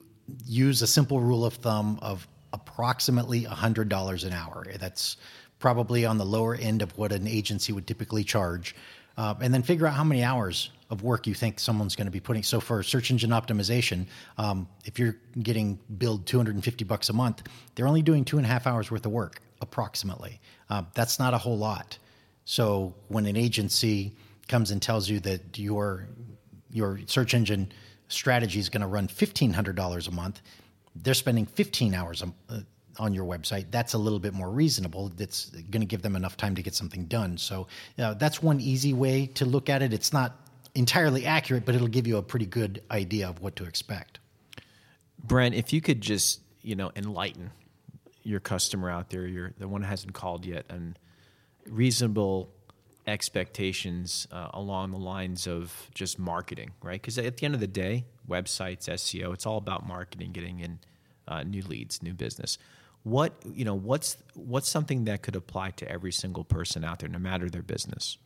use 0.47 0.83
a 0.83 0.87
simple 0.87 1.21
rule 1.21 1.45
of 1.45 1.55
thumb 1.55 1.99
of 2.03 2.27
approximately 2.53 3.43
$100 3.43 4.25
an 4.25 4.33
hour, 4.33 4.67
that's 4.79 5.17
probably 5.59 6.05
on 6.05 6.19
the 6.19 6.25
lower 6.25 6.55
end 6.55 6.83
of 6.83 6.97
what 6.97 7.13
an 7.13 7.27
agency 7.27 7.73
would 7.73 7.87
typically 7.87 8.25
charge. 8.25 8.75
Uh, 9.17 9.35
and 9.41 9.53
then 9.53 9.63
figure 9.63 9.87
out 9.87 9.95
how 9.95 10.05
many 10.05 10.23
hours 10.23 10.71
of 10.89 11.03
work 11.03 11.27
you 11.27 11.35
think 11.35 11.61
someone's 11.61 11.95
going 11.95 12.07
to 12.07 12.11
be 12.11 12.21
putting. 12.21 12.43
So 12.43 12.59
for 12.59 12.83
search 12.83 13.11
engine 13.11 13.31
optimization, 13.31 14.07
um, 14.39 14.67
if 14.85 14.99
you're 14.99 15.17
getting 15.43 15.79
billed 15.99 16.27
250 16.27 16.85
bucks 16.85 17.09
a 17.11 17.13
month, 17.13 17.43
they're 17.75 17.87
only 17.87 18.03
doing 18.03 18.25
two 18.25 18.39
and 18.39 18.47
a 18.47 18.49
half 18.49 18.67
hours 18.67 18.91
worth 18.91 19.05
of 19.05 19.13
work, 19.13 19.41
approximately. 19.61 20.41
Uh, 20.71 20.83
that's 20.95 21.19
not 21.19 21.35
a 21.35 21.39
whole 21.39 21.59
lot. 21.59 21.99
So 22.51 22.97
when 23.07 23.27
an 23.27 23.37
agency 23.37 24.17
comes 24.49 24.73
and 24.73 24.83
tells 24.83 25.09
you 25.09 25.21
that 25.21 25.57
your 25.57 26.09
your 26.73 26.99
search 27.07 27.33
engine 27.33 27.71
strategy 28.09 28.59
is 28.59 28.69
going 28.69 28.81
to 28.81 28.89
run 28.89 29.07
$1,500 29.07 30.09
a 30.09 30.11
month, 30.11 30.43
they're 30.97 31.15
spending 31.15 31.47
15 31.47 31.95
hours 31.95 32.23
a, 32.23 32.33
uh, 32.53 32.59
on 32.99 33.15
your 33.15 33.25
website. 33.25 33.67
That's 33.71 33.93
a 33.93 33.99
little 33.99 34.19
bit 34.19 34.35
more 34.35 34.51
reasonable. 34.51 35.11
That's 35.11 35.51
going 35.51 35.83
to 35.83 35.87
give 35.87 36.03
them 36.03 36.17
enough 36.17 36.37
time 36.37 36.57
to 36.57 36.63
get 36.63 36.75
something 36.75 37.05
done. 37.05 37.39
So 37.39 37.69
uh, 38.01 38.15
that's 38.15 38.43
one 38.43 38.61
easy 38.61 38.95
way 38.95 39.27
to 39.35 39.45
look 39.45 39.69
at 39.69 39.81
it. 39.81 39.93
It's 39.93 40.13
not 40.13 40.35
entirely 40.75 41.27
accurate, 41.27 41.65
but 41.65 41.77
it'll 41.77 41.87
give 41.87 42.09
you 42.09 42.17
a 42.17 42.23
pretty 42.23 42.47
good 42.47 42.83
idea 42.91 43.29
of 43.29 43.41
what 43.41 43.55
to 43.57 43.65
expect. 43.65 44.19
Brent, 45.23 45.55
if 45.55 45.73
you 45.73 45.81
could 45.81 46.01
just 46.01 46.41
you 46.63 46.75
know 46.75 46.91
enlighten 46.97 47.53
your 48.25 48.41
customer 48.41 48.91
out 48.91 49.09
there, 49.09 49.25
your 49.25 49.53
the 49.57 49.69
one 49.69 49.83
who 49.83 49.89
hasn't 49.89 50.15
called 50.15 50.45
yet, 50.45 50.67
and 50.69 50.99
reasonable 51.69 52.51
expectations 53.07 54.27
uh, 54.31 54.49
along 54.55 54.93
the 54.93 54.99
lines 54.99 55.47
of 55.47 55.89
just 55.95 56.19
marketing, 56.19 56.73
right? 56.83 57.01
Because 57.01 57.19
at 57.19 57.37
the 57.39 57.45
end 57.45 57.55
of 57.55 57.61
the 57.61 57.67
day, 57.67 58.05
websites, 58.29 58.89
SEO, 58.89 59.35
it's 59.35 59.47
all 59.47 59.59
about 59.59 59.87
marketing, 59.87 60.33
getting 60.33 60.61
in 60.61 60.79
uh, 61.27 61.43
new 61.43 61.63
leads, 61.63 62.03
new 62.03 62.15
business. 62.15 62.59
What 63.03 63.33
you 63.55 63.65
know, 63.65 63.75
what's 63.75 64.17
what's 64.35 64.69
something 64.69 65.05
that 65.05 65.23
could 65.23 65.37
apply 65.37 65.71
to 65.73 65.91
every 65.91 66.13
single 66.13 66.45
person 66.45 66.85
out 66.85 66.99
there, 66.99 67.09
no 67.09 67.19
matter 67.19 67.49
their 67.49 67.63
business? 67.63 68.19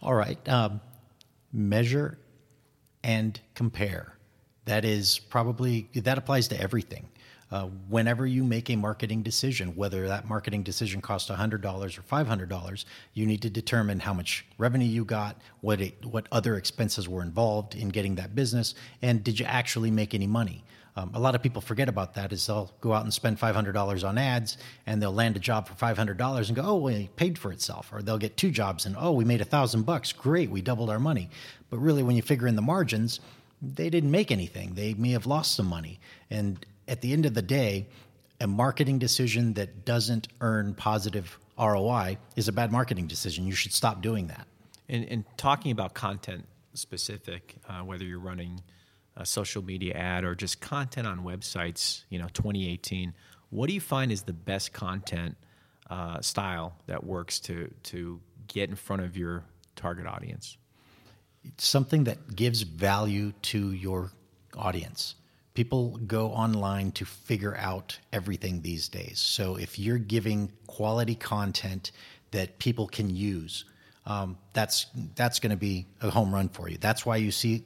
All 0.00 0.14
right, 0.14 0.48
um, 0.48 0.80
measure 1.52 2.18
and 3.02 3.38
compare. 3.54 4.16
That 4.66 4.84
is 4.84 5.18
probably 5.18 5.88
that 5.94 6.18
applies 6.18 6.48
to 6.48 6.60
everything. 6.60 7.08
Uh, 7.52 7.66
whenever 7.90 8.26
you 8.26 8.42
make 8.42 8.70
a 8.70 8.76
marketing 8.76 9.22
decision, 9.22 9.76
whether 9.76 10.08
that 10.08 10.26
marketing 10.26 10.62
decision 10.62 11.02
costs 11.02 11.30
$100 11.30 11.62
or 11.62 12.02
$500, 12.02 12.84
you 13.12 13.26
need 13.26 13.42
to 13.42 13.50
determine 13.50 14.00
how 14.00 14.14
much 14.14 14.46
revenue 14.56 14.86
you 14.86 15.04
got, 15.04 15.38
what, 15.60 15.78
it, 15.78 16.02
what 16.06 16.26
other 16.32 16.56
expenses 16.56 17.10
were 17.10 17.20
involved 17.20 17.74
in 17.74 17.90
getting 17.90 18.14
that 18.14 18.34
business, 18.34 18.74
and 19.02 19.22
did 19.22 19.38
you 19.38 19.44
actually 19.44 19.90
make 19.90 20.14
any 20.14 20.26
money? 20.26 20.64
Um, 20.96 21.10
a 21.12 21.20
lot 21.20 21.34
of 21.34 21.42
people 21.42 21.60
forget 21.60 21.90
about 21.90 22.14
that 22.14 22.32
is 22.32 22.46
they'll 22.46 22.72
go 22.80 22.94
out 22.94 23.04
and 23.04 23.12
spend 23.12 23.38
$500 23.38 24.08
on 24.08 24.18
ads 24.18 24.58
and 24.86 25.00
they'll 25.00 25.12
land 25.12 25.36
a 25.36 25.40
job 25.40 25.68
for 25.68 25.74
$500 25.74 26.46
and 26.48 26.56
go, 26.56 26.62
oh, 26.62 26.76
well, 26.76 26.94
it 26.94 27.16
paid 27.16 27.38
for 27.38 27.52
itself. 27.52 27.90
Or 27.92 28.02
they'll 28.02 28.18
get 28.18 28.36
two 28.36 28.50
jobs 28.50 28.84
and, 28.84 28.94
oh, 28.98 29.12
we 29.12 29.24
made 29.24 29.40
a 29.40 29.46
thousand 29.46 29.84
bucks. 29.84 30.12
Great. 30.12 30.50
We 30.50 30.60
doubled 30.60 30.90
our 30.90 30.98
money. 30.98 31.30
But 31.70 31.78
really, 31.78 32.02
when 32.02 32.14
you 32.14 32.20
figure 32.20 32.46
in 32.46 32.56
the 32.56 32.62
margins, 32.62 33.20
they 33.62 33.88
didn't 33.88 34.10
make 34.10 34.30
anything. 34.30 34.74
They 34.74 34.92
may 34.92 35.12
have 35.12 35.24
lost 35.24 35.54
some 35.54 35.66
money. 35.66 35.98
And 36.28 36.64
at 36.88 37.00
the 37.00 37.12
end 37.12 37.26
of 37.26 37.34
the 37.34 37.42
day, 37.42 37.88
a 38.40 38.46
marketing 38.46 38.98
decision 38.98 39.54
that 39.54 39.84
doesn't 39.84 40.28
earn 40.40 40.74
positive 40.74 41.38
ROI 41.58 42.18
is 42.36 42.48
a 42.48 42.52
bad 42.52 42.72
marketing 42.72 43.06
decision. 43.06 43.46
You 43.46 43.54
should 43.54 43.72
stop 43.72 44.02
doing 44.02 44.28
that. 44.28 44.46
And, 44.88 45.04
and 45.04 45.24
talking 45.36 45.70
about 45.70 45.94
content 45.94 46.46
specific, 46.74 47.56
uh, 47.68 47.80
whether 47.80 48.04
you're 48.04 48.18
running 48.18 48.62
a 49.16 49.24
social 49.26 49.62
media 49.62 49.94
ad 49.94 50.24
or 50.24 50.34
just 50.34 50.60
content 50.60 51.06
on 51.06 51.20
websites, 51.20 52.02
you 52.08 52.18
know, 52.18 52.28
2018, 52.32 53.14
what 53.50 53.68
do 53.68 53.74
you 53.74 53.80
find 53.80 54.10
is 54.10 54.22
the 54.22 54.32
best 54.32 54.72
content 54.72 55.36
uh, 55.90 56.20
style 56.20 56.74
that 56.86 57.04
works 57.04 57.38
to 57.38 57.70
to 57.82 58.18
get 58.46 58.70
in 58.70 58.76
front 58.76 59.02
of 59.02 59.16
your 59.16 59.44
target 59.76 60.06
audience? 60.06 60.56
something 61.58 62.04
that 62.04 62.34
gives 62.34 62.62
value 62.62 63.32
to 63.42 63.72
your 63.72 64.12
audience. 64.56 65.14
People 65.54 65.98
go 66.06 66.28
online 66.28 66.92
to 66.92 67.04
figure 67.04 67.56
out 67.56 67.98
everything 68.12 68.62
these 68.62 68.88
days. 68.88 69.18
So 69.18 69.56
if 69.56 69.78
you're 69.78 69.98
giving 69.98 70.50
quality 70.66 71.14
content 71.14 71.92
that 72.30 72.58
people 72.58 72.86
can 72.86 73.10
use, 73.10 73.66
um, 74.06 74.38
that's 74.52 74.86
that's 75.14 75.38
going 75.38 75.50
to 75.50 75.56
be 75.56 75.86
a 76.00 76.10
home 76.10 76.34
run 76.34 76.48
for 76.48 76.68
you. 76.68 76.78
That's 76.80 77.06
why 77.06 77.16
you 77.16 77.30
see 77.30 77.64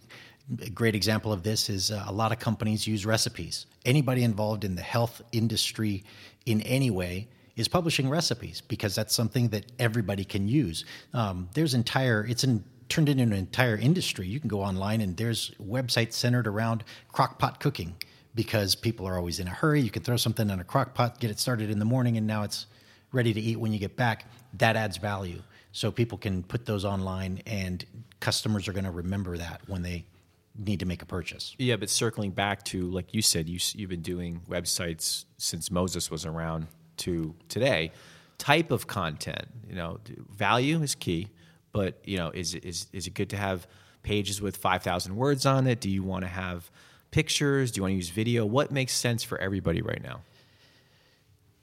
a 0.63 0.71
great 0.71 0.95
example 0.95 1.33
of 1.33 1.43
this 1.43 1.69
is 1.69 1.91
uh, 1.91 2.05
a 2.07 2.13
lot 2.13 2.33
of 2.33 2.39
companies 2.39 2.87
use 2.87 3.07
recipes. 3.07 3.67
Anybody 3.85 4.23
involved 4.23 4.65
in 4.65 4.75
the 4.75 4.83
health 4.83 5.23
industry 5.33 6.05
in 6.45 6.61
any 6.63 6.91
way 6.91 7.29
is 7.57 7.69
publishing 7.69 8.09
recipes 8.09 8.61
because 8.61 8.95
that's 8.95 9.15
something 9.15 9.49
that 9.49 9.73
everybody 9.79 10.25
can 10.25 10.47
use. 10.47 10.85
Um, 11.15 11.49
there's 11.55 11.75
entire 11.75 12.25
it's 12.27 12.45
an 12.45 12.65
turned 12.89 13.09
into 13.09 13.23
an 13.23 13.33
entire 13.33 13.77
industry. 13.77 14.27
You 14.27 14.41
can 14.41 14.49
go 14.49 14.63
online 14.63 15.01
and 15.01 15.17
there's 15.17 15.51
websites 15.63 16.13
centered 16.13 16.47
around 16.47 16.85
crockpot 17.13 17.61
cooking 17.61 17.97
because 18.35 18.75
people 18.75 19.07
are 19.07 19.17
always 19.17 19.41
in 19.41 19.49
a 19.49 19.51
hurry. 19.51 19.81
You 19.81 19.91
can 19.91 20.03
throw 20.03 20.17
something 20.17 20.49
in 20.49 20.61
a 20.61 20.65
crock 20.65 20.95
pot, 20.95 21.19
get 21.19 21.31
it 21.31 21.41
started 21.41 21.71
in 21.71 21.79
the 21.79 21.85
morning, 21.85 22.17
and 22.17 22.27
now 22.27 22.43
it's 22.43 22.67
ready 23.13 23.33
to 23.33 23.41
eat 23.41 23.57
when 23.57 23.73
you 23.73 23.79
get 23.79 23.97
back. 23.97 24.27
That 24.55 24.77
adds 24.77 24.99
value. 24.99 25.43
So 25.73 25.91
people 25.91 26.19
can 26.19 26.43
put 26.43 26.67
those 26.67 26.85
online, 26.85 27.43
and 27.47 27.85
customers 28.21 28.69
are 28.69 28.73
going 28.73 28.85
to 28.85 28.91
remember 28.91 29.37
that 29.39 29.63
when 29.67 29.83
they 29.83 30.05
need 30.59 30.81
to 30.81 30.87
make 30.87 31.03
a 31.03 31.07
purchase. 31.07 31.55
Yeah, 31.59 31.77
but 31.77 31.91
circling 31.91 32.31
back 32.31 32.63
to 32.65 32.91
like 32.91 33.13
you 33.13 33.23
said, 33.23 33.49
you 33.49 33.59
you've 33.75 33.91
been 33.91 34.03
doing 34.03 34.41
websites 34.49 35.25
since 35.37 35.71
Moses 35.71 36.11
was 36.11 36.25
around 36.25 36.67
to 36.99 37.35
today. 37.49 37.93
Type 38.39 38.71
of 38.71 38.87
content, 38.87 39.47
you 39.69 39.75
know, 39.75 39.99
value 40.31 40.83
is 40.83 40.95
key 40.95 41.29
but 41.77 41.99
you 42.05 42.17
know, 42.17 42.31
is 42.31 42.55
is 42.55 42.87
is 42.95 43.07
it 43.07 43.13
good 43.13 43.29
to 43.29 43.37
have 43.37 43.67
pages 44.03 44.41
with 44.41 44.57
five 44.57 44.83
thousand 44.83 45.15
words 45.15 45.45
on 45.45 45.67
it? 45.67 45.79
Do 45.79 45.91
you 45.91 46.03
want 46.03 46.23
to 46.25 46.29
have 46.29 46.71
pictures? 47.11 47.71
Do 47.71 47.79
you 47.79 47.83
want 47.83 47.93
to 47.93 47.97
use 47.97 48.09
video? 48.09 48.47
What 48.47 48.71
makes 48.71 48.95
sense 48.95 49.23
for 49.23 49.39
everybody 49.39 49.83
right 49.83 50.03
now? 50.03 50.23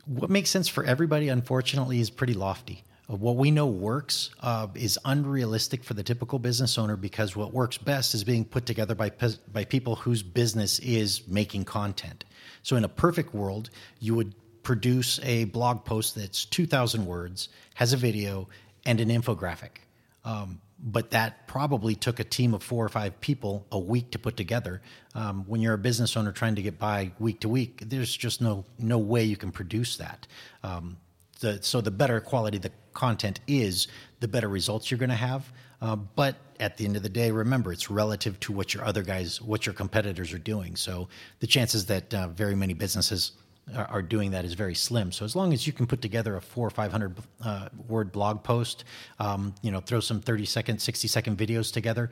What 0.05 0.29
makes 0.29 0.51
sense 0.51 0.67
for 0.67 0.83
everybody, 0.83 1.29
unfortunately, 1.29 1.99
is 1.99 2.11
pretty 2.11 2.35
lofty. 2.35 2.83
Uh, 3.09 3.15
what 3.15 3.37
we 3.37 3.49
know 3.49 3.65
works 3.65 4.29
uh, 4.41 4.67
is 4.75 4.99
unrealistic 5.03 5.83
for 5.83 5.95
the 5.95 6.03
typical 6.03 6.37
business 6.37 6.77
owner 6.77 6.95
because 6.95 7.35
what 7.35 7.51
works 7.51 7.79
best 7.79 8.13
is 8.13 8.23
being 8.23 8.45
put 8.45 8.67
together 8.67 8.93
by 8.93 9.09
by 9.51 9.65
people 9.65 9.95
whose 9.95 10.21
business 10.21 10.77
is 10.77 11.27
making 11.27 11.65
content. 11.65 12.23
So, 12.61 12.75
in 12.75 12.83
a 12.83 12.89
perfect 13.05 13.33
world, 13.33 13.71
you 13.99 14.13
would 14.13 14.35
produce 14.61 15.19
a 15.23 15.45
blog 15.45 15.83
post 15.85 16.13
that's 16.13 16.45
2,000 16.45 17.03
words, 17.03 17.49
has 17.73 17.93
a 17.93 17.97
video, 17.97 18.47
and 18.85 19.01
an 19.01 19.09
infographic. 19.09 19.81
Um, 20.25 20.61
but 20.79 21.11
that 21.11 21.47
probably 21.47 21.95
took 21.95 22.19
a 22.19 22.23
team 22.23 22.53
of 22.53 22.61
four 22.61 22.85
or 22.85 22.89
five 22.89 23.19
people 23.21 23.65
a 23.71 23.79
week 23.79 24.11
to 24.11 24.19
put 24.19 24.35
together. 24.35 24.81
Um, 25.15 25.45
when 25.47 25.61
you're 25.61 25.73
a 25.73 25.77
business 25.77 26.17
owner 26.17 26.31
trying 26.31 26.55
to 26.55 26.61
get 26.61 26.77
by 26.77 27.11
week 27.19 27.39
to 27.41 27.49
week, 27.49 27.83
there's 27.85 28.15
just 28.15 28.41
no 28.41 28.65
no 28.77 28.97
way 28.97 29.23
you 29.23 29.37
can 29.37 29.51
produce 29.51 29.97
that. 29.97 30.27
Um, 30.61 30.97
the, 31.39 31.61
so 31.61 31.81
the 31.81 31.91
better 31.91 32.19
quality 32.19 32.57
the 32.57 32.71
content 32.93 33.39
is, 33.47 33.87
the 34.19 34.27
better 34.27 34.49
results 34.49 34.91
you're 34.91 34.97
going 34.97 35.09
to 35.09 35.15
have. 35.15 35.51
Uh, 35.81 35.95
but 35.95 36.35
at 36.59 36.77
the 36.77 36.85
end 36.85 36.95
of 36.95 37.03
the 37.03 37.09
day, 37.09 37.31
remember 37.31 37.73
it's 37.73 37.89
relative 37.89 38.39
to 38.39 38.53
what 38.53 38.73
your 38.73 38.85
other 38.85 39.03
guys, 39.03 39.41
what 39.41 39.65
your 39.65 39.73
competitors 39.73 40.31
are 40.31 40.37
doing. 40.37 40.75
So 40.75 41.09
the 41.39 41.47
chances 41.47 41.85
that 41.87 42.13
uh, 42.13 42.27
very 42.29 42.55
many 42.55 42.73
businesses 42.73 43.33
are, 43.75 44.01
doing 44.01 44.31
that 44.31 44.45
is 44.45 44.53
very 44.53 44.75
slim. 44.75 45.11
So 45.11 45.25
as 45.25 45.35
long 45.35 45.53
as 45.53 45.65
you 45.65 45.73
can 45.73 45.87
put 45.87 46.01
together 46.01 46.35
a 46.35 46.41
four 46.41 46.67
or 46.67 46.69
five 46.69 46.91
hundred 46.91 47.15
uh, 47.43 47.69
word 47.87 48.11
blog 48.11 48.43
post, 48.43 48.83
um, 49.19 49.55
you 49.61 49.71
know, 49.71 49.79
throw 49.79 49.99
some 49.99 50.21
thirty 50.21 50.45
second, 50.45 50.79
sixty 50.79 51.07
second 51.07 51.37
videos 51.37 51.71
together, 51.71 52.09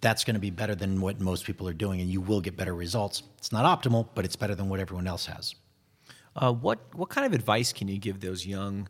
that's 0.00 0.24
going 0.24 0.34
to 0.34 0.40
be 0.40 0.50
better 0.50 0.74
than 0.74 1.00
what 1.00 1.20
most 1.20 1.44
people 1.44 1.66
are 1.68 1.72
doing, 1.74 2.00
and 2.00 2.10
you 2.10 2.20
will 2.20 2.40
get 2.40 2.56
better 2.56 2.74
results. 2.74 3.22
It's 3.38 3.52
not 3.52 3.64
optimal, 3.64 4.08
but 4.14 4.24
it's 4.24 4.36
better 4.36 4.54
than 4.54 4.68
what 4.68 4.80
everyone 4.80 5.06
else 5.06 5.26
has. 5.26 5.54
Uh, 6.36 6.52
what 6.52 6.78
what 6.94 7.08
kind 7.08 7.26
of 7.26 7.32
advice 7.32 7.72
can 7.72 7.88
you 7.88 7.98
give 7.98 8.20
those 8.20 8.46
young 8.46 8.88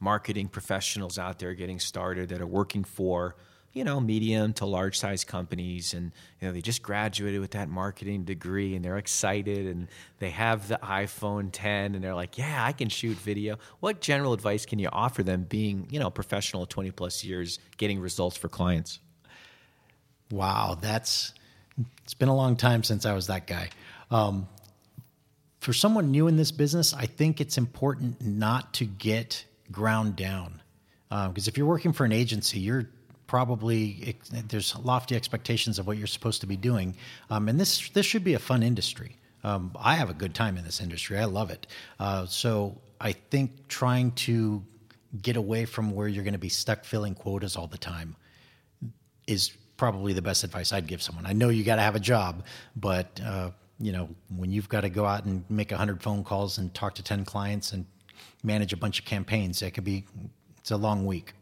marketing 0.00 0.48
professionals 0.48 1.18
out 1.18 1.38
there 1.38 1.54
getting 1.54 1.78
started 1.78 2.28
that 2.28 2.40
are 2.40 2.46
working 2.46 2.84
for 2.84 3.36
you 3.74 3.82
know, 3.82 4.00
medium 4.00 4.52
to 4.54 4.64
large 4.64 4.98
size 4.98 5.24
companies 5.24 5.94
and 5.94 6.12
you 6.40 6.46
know, 6.46 6.54
they 6.54 6.60
just 6.60 6.82
graduated 6.82 7.40
with 7.40 7.50
that 7.50 7.68
marketing 7.68 8.24
degree 8.24 8.76
and 8.76 8.84
they're 8.84 8.98
excited 8.98 9.66
and 9.66 9.88
they 10.20 10.30
have 10.30 10.68
the 10.68 10.78
iPhone 10.82 11.50
10 11.52 11.94
and 11.94 12.02
they're 12.02 12.14
like, 12.14 12.38
"Yeah, 12.38 12.64
I 12.64 12.72
can 12.72 12.88
shoot 12.88 13.16
video." 13.18 13.58
What 13.80 14.00
general 14.00 14.32
advice 14.32 14.64
can 14.64 14.78
you 14.78 14.88
offer 14.92 15.24
them 15.24 15.42
being, 15.42 15.88
you 15.90 15.98
know, 15.98 16.08
professional 16.08 16.66
20 16.66 16.92
plus 16.92 17.24
years 17.24 17.58
getting 17.76 18.00
results 18.00 18.36
for 18.36 18.48
clients? 18.48 19.00
Wow, 20.30 20.78
that's 20.80 21.34
it's 22.04 22.14
been 22.14 22.28
a 22.28 22.36
long 22.36 22.56
time 22.56 22.84
since 22.84 23.04
I 23.04 23.12
was 23.14 23.26
that 23.26 23.48
guy. 23.48 23.70
Um, 24.10 24.48
for 25.58 25.72
someone 25.72 26.10
new 26.10 26.28
in 26.28 26.36
this 26.36 26.52
business, 26.52 26.94
I 26.94 27.06
think 27.06 27.40
it's 27.40 27.58
important 27.58 28.20
not 28.20 28.74
to 28.74 28.84
get 28.84 29.44
ground 29.72 30.14
down. 30.14 30.60
Because 31.08 31.48
uh, 31.48 31.50
if 31.50 31.56
you're 31.56 31.66
working 31.66 31.92
for 31.92 32.04
an 32.04 32.12
agency, 32.12 32.60
you're 32.60 32.88
probably 33.26 34.16
there's 34.48 34.76
lofty 34.78 35.16
expectations 35.16 35.78
of 35.78 35.86
what 35.86 35.96
you're 35.96 36.06
supposed 36.06 36.40
to 36.42 36.46
be 36.46 36.56
doing, 36.56 36.96
um, 37.30 37.48
and 37.48 37.58
this 37.58 37.88
this 37.90 38.06
should 38.06 38.24
be 38.24 38.34
a 38.34 38.38
fun 38.38 38.62
industry. 38.62 39.16
Um, 39.42 39.72
I 39.78 39.94
have 39.94 40.10
a 40.10 40.14
good 40.14 40.34
time 40.34 40.56
in 40.56 40.64
this 40.64 40.80
industry. 40.80 41.18
I 41.18 41.26
love 41.26 41.50
it. 41.50 41.66
Uh, 42.00 42.26
so 42.26 42.80
I 43.00 43.12
think 43.12 43.68
trying 43.68 44.12
to 44.12 44.64
get 45.20 45.36
away 45.36 45.64
from 45.66 45.94
where 45.94 46.08
you're 46.08 46.24
going 46.24 46.32
to 46.32 46.38
be 46.38 46.48
stuck 46.48 46.84
filling 46.84 47.14
quotas 47.14 47.56
all 47.56 47.66
the 47.66 47.78
time 47.78 48.16
is 49.26 49.52
probably 49.76 50.12
the 50.12 50.22
best 50.22 50.44
advice 50.44 50.72
I'd 50.72 50.86
give 50.86 51.02
someone. 51.02 51.26
I 51.26 51.32
know 51.32 51.50
you 51.50 51.62
got 51.62 51.76
to 51.76 51.82
have 51.82 51.94
a 51.94 52.00
job, 52.00 52.44
but 52.76 53.20
uh, 53.24 53.50
you 53.78 53.92
know 53.92 54.08
when 54.34 54.50
you've 54.50 54.68
got 54.68 54.82
to 54.82 54.88
go 54.88 55.04
out 55.04 55.24
and 55.24 55.44
make 55.48 55.70
hundred 55.70 56.02
phone 56.02 56.24
calls 56.24 56.58
and 56.58 56.72
talk 56.74 56.94
to 56.94 57.02
ten 57.02 57.24
clients 57.24 57.72
and 57.72 57.86
manage 58.42 58.72
a 58.72 58.76
bunch 58.76 58.98
of 58.98 59.04
campaigns, 59.04 59.60
that 59.60 59.74
could 59.74 59.84
be 59.84 60.04
it's 60.58 60.70
a 60.70 60.76
long 60.76 61.04
week. 61.04 61.34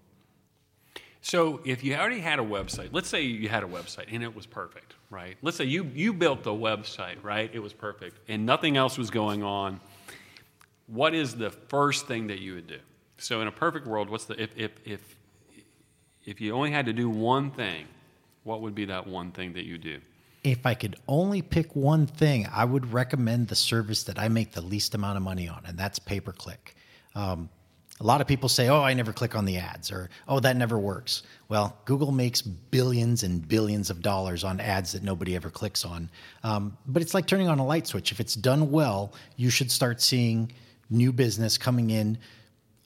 So 1.22 1.60
if 1.64 1.84
you 1.84 1.94
already 1.94 2.18
had 2.18 2.40
a 2.40 2.42
website, 2.42 2.88
let's 2.92 3.08
say 3.08 3.22
you 3.22 3.48
had 3.48 3.62
a 3.62 3.66
website 3.66 4.12
and 4.12 4.24
it 4.24 4.34
was 4.34 4.44
perfect, 4.44 4.96
right? 5.08 5.36
Let's 5.40 5.56
say 5.56 5.64
you 5.64 5.88
you 5.94 6.12
built 6.12 6.42
the 6.42 6.50
website, 6.50 7.22
right? 7.22 7.48
It 7.52 7.60
was 7.60 7.72
perfect 7.72 8.18
and 8.28 8.44
nothing 8.44 8.76
else 8.76 8.98
was 8.98 9.10
going 9.10 9.44
on. 9.44 9.80
What 10.88 11.14
is 11.14 11.36
the 11.36 11.50
first 11.50 12.08
thing 12.08 12.26
that 12.26 12.40
you 12.40 12.54
would 12.54 12.66
do? 12.66 12.80
So 13.18 13.40
in 13.40 13.46
a 13.46 13.52
perfect 13.52 13.86
world, 13.86 14.10
what's 14.10 14.24
the 14.24 14.40
if 14.42 14.50
if 14.56 14.72
if 14.84 15.16
if 16.24 16.40
you 16.40 16.52
only 16.54 16.72
had 16.72 16.86
to 16.86 16.92
do 16.92 17.08
one 17.08 17.52
thing, 17.52 17.86
what 18.42 18.60
would 18.60 18.74
be 18.74 18.86
that 18.86 19.06
one 19.06 19.30
thing 19.30 19.52
that 19.52 19.64
you 19.64 19.78
do? 19.78 20.00
If 20.42 20.66
I 20.66 20.74
could 20.74 20.96
only 21.06 21.40
pick 21.40 21.76
one 21.76 22.06
thing, 22.06 22.48
I 22.52 22.64
would 22.64 22.92
recommend 22.92 23.46
the 23.46 23.54
service 23.54 24.02
that 24.04 24.18
I 24.18 24.26
make 24.26 24.52
the 24.52 24.60
least 24.60 24.92
amount 24.96 25.16
of 25.16 25.22
money 25.22 25.48
on, 25.48 25.62
and 25.66 25.78
that's 25.78 26.00
pay 26.00 26.18
per 26.18 26.32
click. 26.32 26.74
Um, 27.14 27.48
a 28.02 28.06
lot 28.06 28.20
of 28.20 28.26
people 28.26 28.48
say, 28.48 28.68
oh, 28.68 28.82
I 28.82 28.94
never 28.94 29.12
click 29.12 29.36
on 29.36 29.44
the 29.44 29.58
ads, 29.58 29.92
or 29.92 30.10
oh, 30.26 30.40
that 30.40 30.56
never 30.56 30.76
works. 30.76 31.22
Well, 31.48 31.78
Google 31.84 32.10
makes 32.10 32.42
billions 32.42 33.22
and 33.22 33.46
billions 33.46 33.90
of 33.90 34.02
dollars 34.02 34.42
on 34.42 34.58
ads 34.58 34.92
that 34.92 35.04
nobody 35.04 35.36
ever 35.36 35.50
clicks 35.50 35.84
on. 35.84 36.10
Um, 36.42 36.76
but 36.84 37.00
it's 37.00 37.14
like 37.14 37.26
turning 37.26 37.48
on 37.48 37.60
a 37.60 37.64
light 37.64 37.86
switch. 37.86 38.10
If 38.10 38.18
it's 38.18 38.34
done 38.34 38.72
well, 38.72 39.12
you 39.36 39.50
should 39.50 39.70
start 39.70 40.02
seeing 40.02 40.50
new 40.90 41.12
business 41.12 41.56
coming 41.56 41.90
in. 41.90 42.18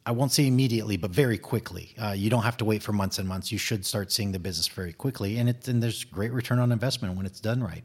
I 0.05 0.13
won't 0.13 0.33
say 0.33 0.47
immediately, 0.47 0.99
but 0.99 1.13
very 1.13 1.39
quickly. 1.39 1.95
Uh, 1.99 2.13
you 2.15 2.29
don't 2.29 2.43
have 2.43 2.59
to 2.59 2.67
wait 2.67 2.83
for 2.83 2.93
months 2.93 3.19
and 3.19 3.27
months. 3.27 3.51
You 3.51 3.59
should 3.59 3.87
start 3.87 4.13
seeing 4.13 4.33
the 4.33 4.39
business 4.39 4.69
very 4.69 4.93
quickly, 4.93 5.39
and, 5.39 5.49
it, 5.49 5.67
and 5.67 5.83
there's 5.83 6.05
great 6.05 6.33
return 6.33 6.59
on 6.59 6.73
investment 6.73 7.17
when 7.17 7.25
it's 7.25 7.41
done 7.41 7.63
right. 7.63 7.85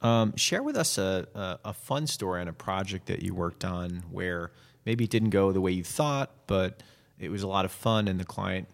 Um, 0.00 0.36
share 0.36 0.62
with 0.62 0.76
us 0.76 0.98
a, 0.98 1.26
a, 1.34 1.58
a, 1.66 1.72
fun 1.72 2.08
story 2.08 2.40
on 2.40 2.48
a 2.48 2.52
project 2.52 3.06
that 3.06 3.22
you 3.22 3.34
worked 3.34 3.64
on 3.64 4.02
where 4.10 4.50
maybe 4.84 5.04
it 5.04 5.10
didn't 5.10 5.30
go 5.30 5.52
the 5.52 5.60
way 5.60 5.72
you 5.72 5.84
thought, 5.84 6.30
but 6.46 6.82
it 7.18 7.30
was 7.30 7.42
a 7.42 7.48
lot 7.48 7.64
of 7.64 7.72
fun, 7.72 8.08
and 8.08 8.18
the 8.18 8.24
client 8.24 8.68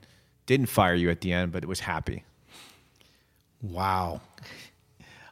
didn't 0.47 0.67
fire 0.67 0.95
you 0.95 1.11
at 1.11 1.21
the 1.21 1.33
end, 1.33 1.53
but 1.53 1.63
it 1.63 1.69
was 1.69 1.81
happy. 1.81 2.25
Wow. 3.63 4.21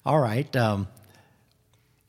All 0.04 0.20
right. 0.20 0.54
Um, 0.56 0.88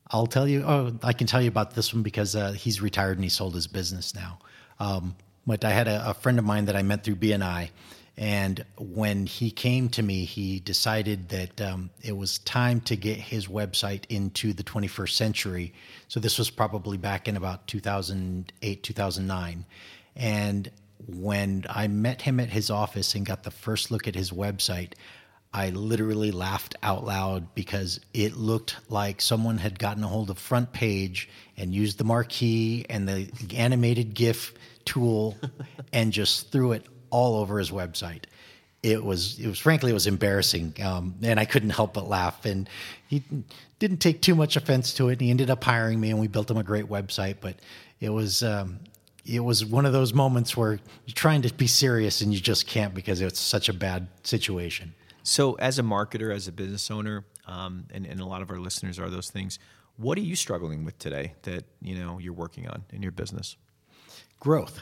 I'll 0.09 0.27
tell 0.27 0.47
you. 0.47 0.63
Oh, 0.63 0.93
I 1.03 1.13
can 1.13 1.27
tell 1.27 1.41
you 1.41 1.47
about 1.47 1.73
this 1.73 1.93
one 1.93 2.03
because 2.03 2.35
uh, 2.35 2.51
he's 2.51 2.81
retired 2.81 3.17
and 3.17 3.23
he 3.23 3.29
sold 3.29 3.55
his 3.55 3.67
business 3.67 4.15
now. 4.15 4.39
Um, 4.79 5.15
but 5.45 5.63
I 5.63 5.71
had 5.71 5.87
a, 5.87 6.09
a, 6.09 6.13
friend 6.13 6.37
of 6.37 6.45
mine 6.45 6.65
that 6.65 6.75
I 6.75 6.83
met 6.83 7.03
through 7.03 7.15
BNI, 7.15 7.69
and 8.17 8.65
when 8.77 9.27
he 9.27 9.51
came 9.51 9.89
to 9.89 10.01
me, 10.01 10.25
he 10.25 10.59
decided 10.59 11.29
that 11.29 11.61
um, 11.61 11.91
it 12.01 12.17
was 12.17 12.39
time 12.39 12.81
to 12.81 12.95
get 12.95 13.17
his 13.17 13.47
website 13.47 14.05
into 14.09 14.53
the 14.53 14.63
21st 14.63 15.11
century. 15.11 15.73
So 16.07 16.19
this 16.19 16.39
was 16.39 16.49
probably 16.49 16.97
back 16.97 17.27
in 17.27 17.37
about 17.37 17.67
2008, 17.67 18.83
2009, 18.83 19.65
and 20.15 20.71
when 21.05 21.65
I 21.69 21.87
met 21.87 22.23
him 22.23 22.39
at 22.39 22.49
his 22.49 22.71
office 22.71 23.13
and 23.13 23.25
got 23.25 23.43
the 23.43 23.51
first 23.51 23.91
look 23.91 24.07
at 24.07 24.15
his 24.15 24.31
website, 24.31 24.93
I 25.53 25.69
literally 25.69 26.31
laughed 26.31 26.75
out 26.83 27.05
loud 27.05 27.53
because 27.55 27.99
it 28.13 28.35
looked 28.35 28.77
like 28.89 29.21
someone 29.21 29.57
had 29.59 29.79
gotten 29.79 30.03
a 30.03 30.07
hold 30.07 30.29
of 30.29 30.37
FrontPage 30.37 31.27
and 31.55 31.73
used 31.73 31.97
the 31.97 32.03
marquee 32.03 32.85
and 32.89 33.07
the 33.07 33.31
animated 33.55 34.13
GIF 34.13 34.53
tool 34.85 35.37
and 35.93 36.11
just 36.11 36.51
threw 36.51 36.73
it 36.73 36.85
all 37.09 37.35
over 37.35 37.59
his 37.59 37.71
website. 37.71 38.25
It 38.83 39.03
was, 39.03 39.39
it 39.39 39.47
was 39.47 39.59
frankly, 39.59 39.91
it 39.91 39.95
was 39.95 40.07
embarrassing, 40.07 40.75
um, 40.83 41.15
and 41.21 41.39
I 41.39 41.45
couldn't 41.45 41.71
help 41.71 41.93
but 41.93 42.07
laugh. 42.07 42.45
And 42.45 42.69
he 43.07 43.23
didn't 43.79 43.97
take 43.97 44.21
too 44.21 44.35
much 44.35 44.55
offense 44.55 44.93
to 44.95 45.09
it. 45.09 45.13
And 45.13 45.21
he 45.21 45.29
ended 45.31 45.49
up 45.49 45.63
hiring 45.63 45.99
me, 45.99 46.11
and 46.11 46.19
we 46.19 46.27
built 46.27 46.49
him 46.49 46.57
a 46.57 46.63
great 46.63 46.85
website. 46.85 47.37
But 47.41 47.55
it 47.99 48.09
was, 48.09 48.43
um, 48.43 48.79
it 49.25 49.39
was 49.39 49.65
one 49.65 49.85
of 49.85 49.93
those 49.93 50.13
moments 50.13 50.55
where 50.55 50.73
you're 51.05 51.15
trying 51.15 51.41
to 51.41 51.53
be 51.53 51.67
serious 51.67 52.21
and 52.21 52.33
you 52.33 52.39
just 52.39 52.67
can't 52.67 52.93
because 52.93 53.19
it's 53.19 53.39
such 53.39 53.67
a 53.67 53.73
bad 53.73 54.07
situation. 54.23 54.93
So, 55.23 55.55
as 55.55 55.79
a 55.79 55.83
marketer, 55.83 56.33
as 56.33 56.47
a 56.47 56.53
business 56.53 56.89
owner, 56.89 57.25
um, 57.47 57.85
and, 57.93 58.05
and 58.05 58.19
a 58.19 58.25
lot 58.25 58.41
of 58.41 58.49
our 58.51 58.59
listeners 58.59 58.99
are 58.99 59.09
those 59.09 59.29
things. 59.29 59.59
What 59.97 60.17
are 60.17 60.21
you 60.21 60.35
struggling 60.35 60.85
with 60.85 60.97
today 60.99 61.33
that 61.41 61.65
you 61.81 61.95
know 61.95 62.19
you're 62.19 62.33
working 62.33 62.67
on 62.67 62.83
in 62.91 63.01
your 63.01 63.11
business? 63.11 63.57
Growth, 64.39 64.81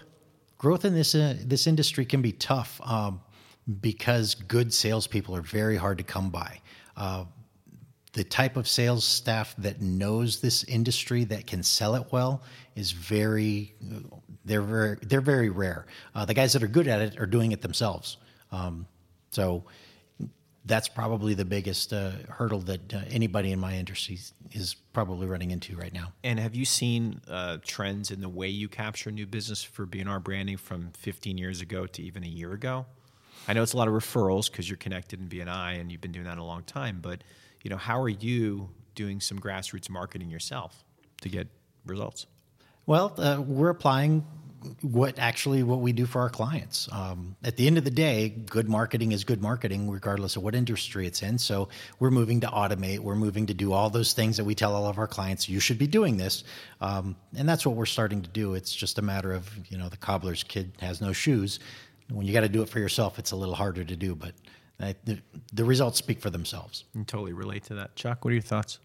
growth 0.57 0.85
in 0.85 0.93
this 0.93 1.15
uh, 1.15 1.35
this 1.43 1.67
industry 1.67 2.05
can 2.05 2.21
be 2.21 2.31
tough 2.31 2.79
um, 2.83 3.21
because 3.81 4.35
good 4.35 4.73
salespeople 4.73 5.35
are 5.35 5.41
very 5.41 5.77
hard 5.77 5.97
to 5.97 6.03
come 6.03 6.29
by. 6.29 6.59
Uh, 6.95 7.25
the 8.13 8.23
type 8.23 8.55
of 8.55 8.65
sales 8.67 9.03
staff 9.03 9.53
that 9.57 9.81
knows 9.81 10.39
this 10.39 10.63
industry 10.63 11.25
that 11.25 11.45
can 11.45 11.61
sell 11.61 11.95
it 11.95 12.07
well 12.11 12.41
is 12.75 12.91
very 12.91 13.75
they're 14.45 14.61
very 14.61 14.97
they're 15.01 15.21
very 15.21 15.49
rare. 15.49 15.85
Uh, 16.13 16.23
the 16.25 16.33
guys 16.33 16.53
that 16.53 16.63
are 16.63 16.67
good 16.67 16.87
at 16.87 17.01
it 17.01 17.19
are 17.19 17.25
doing 17.25 17.51
it 17.51 17.61
themselves. 17.61 18.17
Um, 18.51 18.87
so 19.31 19.65
that's 20.65 20.87
probably 20.87 21.35
the 21.35 21.45
biggest 21.45 21.93
uh, 21.93 22.11
hurdle 22.29 22.59
that 22.59 22.93
uh, 22.93 23.01
anybody 23.09 23.51
in 23.51 23.59
my 23.59 23.75
industry 23.75 24.17
is 24.51 24.75
probably 24.93 25.27
running 25.27 25.51
into 25.51 25.75
right 25.75 25.93
now. 25.93 26.13
And 26.23 26.39
have 26.39 26.55
you 26.55 26.65
seen 26.65 27.21
uh, 27.29 27.57
trends 27.63 28.09
in 28.09 28.21
the 28.21 28.29
way 28.29 28.47
you 28.47 28.67
capture 28.67 29.11
new 29.11 29.27
business 29.27 29.63
for 29.63 29.85
B&R 29.85 30.19
branding 30.19 30.57
from 30.57 30.91
15 30.97 31.37
years 31.37 31.61
ago 31.61 31.85
to 31.85 32.01
even 32.01 32.23
a 32.23 32.27
year 32.27 32.51
ago? 32.51 32.87
I 33.47 33.53
know 33.53 33.61
it's 33.61 33.73
a 33.73 33.77
lot 33.77 33.87
of 33.87 33.93
referrals 33.93 34.49
because 34.49 34.67
you're 34.67 34.77
connected 34.77 35.19
in 35.19 35.27
BNI 35.27 35.79
and 35.79 35.91
you've 35.91 36.01
been 36.01 36.11
doing 36.11 36.25
that 36.25 36.39
a 36.39 36.43
long 36.43 36.63
time. 36.63 36.99
But 36.99 37.23
you 37.61 37.69
know, 37.69 37.77
how 37.77 38.01
are 38.01 38.09
you 38.09 38.69
doing 38.95 39.19
some 39.19 39.39
grassroots 39.39 39.89
marketing 39.89 40.29
yourself 40.29 40.83
to 41.21 41.29
get 41.29 41.47
results? 41.85 42.25
Well, 42.87 43.13
uh, 43.17 43.41
we're 43.41 43.69
applying 43.69 44.25
what 44.81 45.19
actually 45.19 45.63
what 45.63 45.79
we 45.79 45.93
do 45.93 46.05
for 46.05 46.21
our 46.21 46.29
clients. 46.29 46.89
Um, 46.91 47.35
at 47.43 47.57
the 47.57 47.67
end 47.67 47.77
of 47.77 47.83
the 47.83 47.91
day, 47.91 48.29
good 48.29 48.69
marketing 48.69 49.11
is 49.11 49.23
good 49.23 49.41
marketing, 49.41 49.89
regardless 49.89 50.35
of 50.35 50.43
what 50.43 50.55
industry 50.55 51.07
it's 51.07 51.21
in. 51.21 51.37
So 51.37 51.69
we're 51.99 52.11
moving 52.11 52.39
to 52.41 52.47
automate. 52.47 52.99
We're 52.99 53.15
moving 53.15 53.45
to 53.47 53.53
do 53.53 53.73
all 53.73 53.89
those 53.89 54.13
things 54.13 54.37
that 54.37 54.43
we 54.43 54.55
tell 54.55 54.75
all 54.75 54.87
of 54.87 54.97
our 54.97 55.07
clients. 55.07 55.47
You 55.47 55.59
should 55.59 55.77
be 55.77 55.87
doing 55.87 56.17
this, 56.17 56.43
um, 56.81 57.15
and 57.35 57.47
that's 57.47 57.65
what 57.65 57.75
we're 57.75 57.85
starting 57.85 58.21
to 58.21 58.29
do. 58.29 58.53
It's 58.53 58.73
just 58.73 58.99
a 58.99 59.01
matter 59.01 59.33
of 59.33 59.49
you 59.69 59.77
know 59.77 59.89
the 59.89 59.97
cobbler's 59.97 60.43
kid 60.43 60.71
has 60.79 61.01
no 61.01 61.13
shoes. 61.13 61.59
When 62.09 62.25
you 62.25 62.33
got 62.33 62.41
to 62.41 62.49
do 62.49 62.61
it 62.61 62.69
for 62.69 62.79
yourself, 62.79 63.17
it's 63.17 63.31
a 63.31 63.35
little 63.35 63.55
harder 63.55 63.83
to 63.83 63.95
do, 63.95 64.13
but 64.13 64.33
the, 64.77 65.19
the 65.53 65.63
results 65.63 65.97
speak 65.97 66.19
for 66.19 66.29
themselves. 66.29 66.83
I 66.95 67.03
totally 67.03 67.33
relate 67.33 67.63
to 67.65 67.75
that. 67.75 67.95
Chuck, 67.95 68.23
what 68.23 68.31
are 68.31 68.35
your 68.35 68.41
thoughts? 68.41 68.79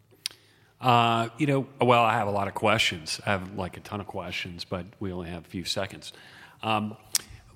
Uh, 0.81 1.29
you 1.37 1.47
know, 1.47 1.66
well, 1.81 2.03
I 2.03 2.14
have 2.14 2.27
a 2.27 2.31
lot 2.31 2.49
of 2.49 2.55
questions. 2.55 3.21
I 3.27 3.31
have 3.31 3.55
like 3.55 3.77
a 3.77 3.81
ton 3.81 4.01
of 4.01 4.07
questions, 4.07 4.64
but 4.64 4.87
we 4.99 5.12
only 5.12 5.29
have 5.29 5.45
a 5.45 5.49
few 5.49 5.64
seconds. 5.64 6.12
Um, 6.62 6.97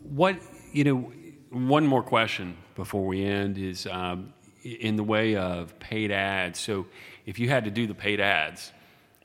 what, 0.03 0.37
you 0.73 0.85
know, 0.85 1.13
one 1.51 1.87
more 1.87 2.03
question 2.03 2.57
before 2.75 3.07
we 3.07 3.25
end 3.25 3.57
is 3.57 3.87
um, 3.87 4.35
in 4.63 4.97
the 4.97 5.05
way 5.05 5.37
of 5.37 5.79
paid 5.79 6.11
ads. 6.11 6.59
So 6.59 6.87
if 7.25 7.39
you 7.39 7.49
had 7.49 7.65
to 7.65 7.71
do 7.71 7.87
the 7.87 7.95
paid 7.95 8.21
ads, 8.21 8.73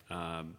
um, 0.10 0.56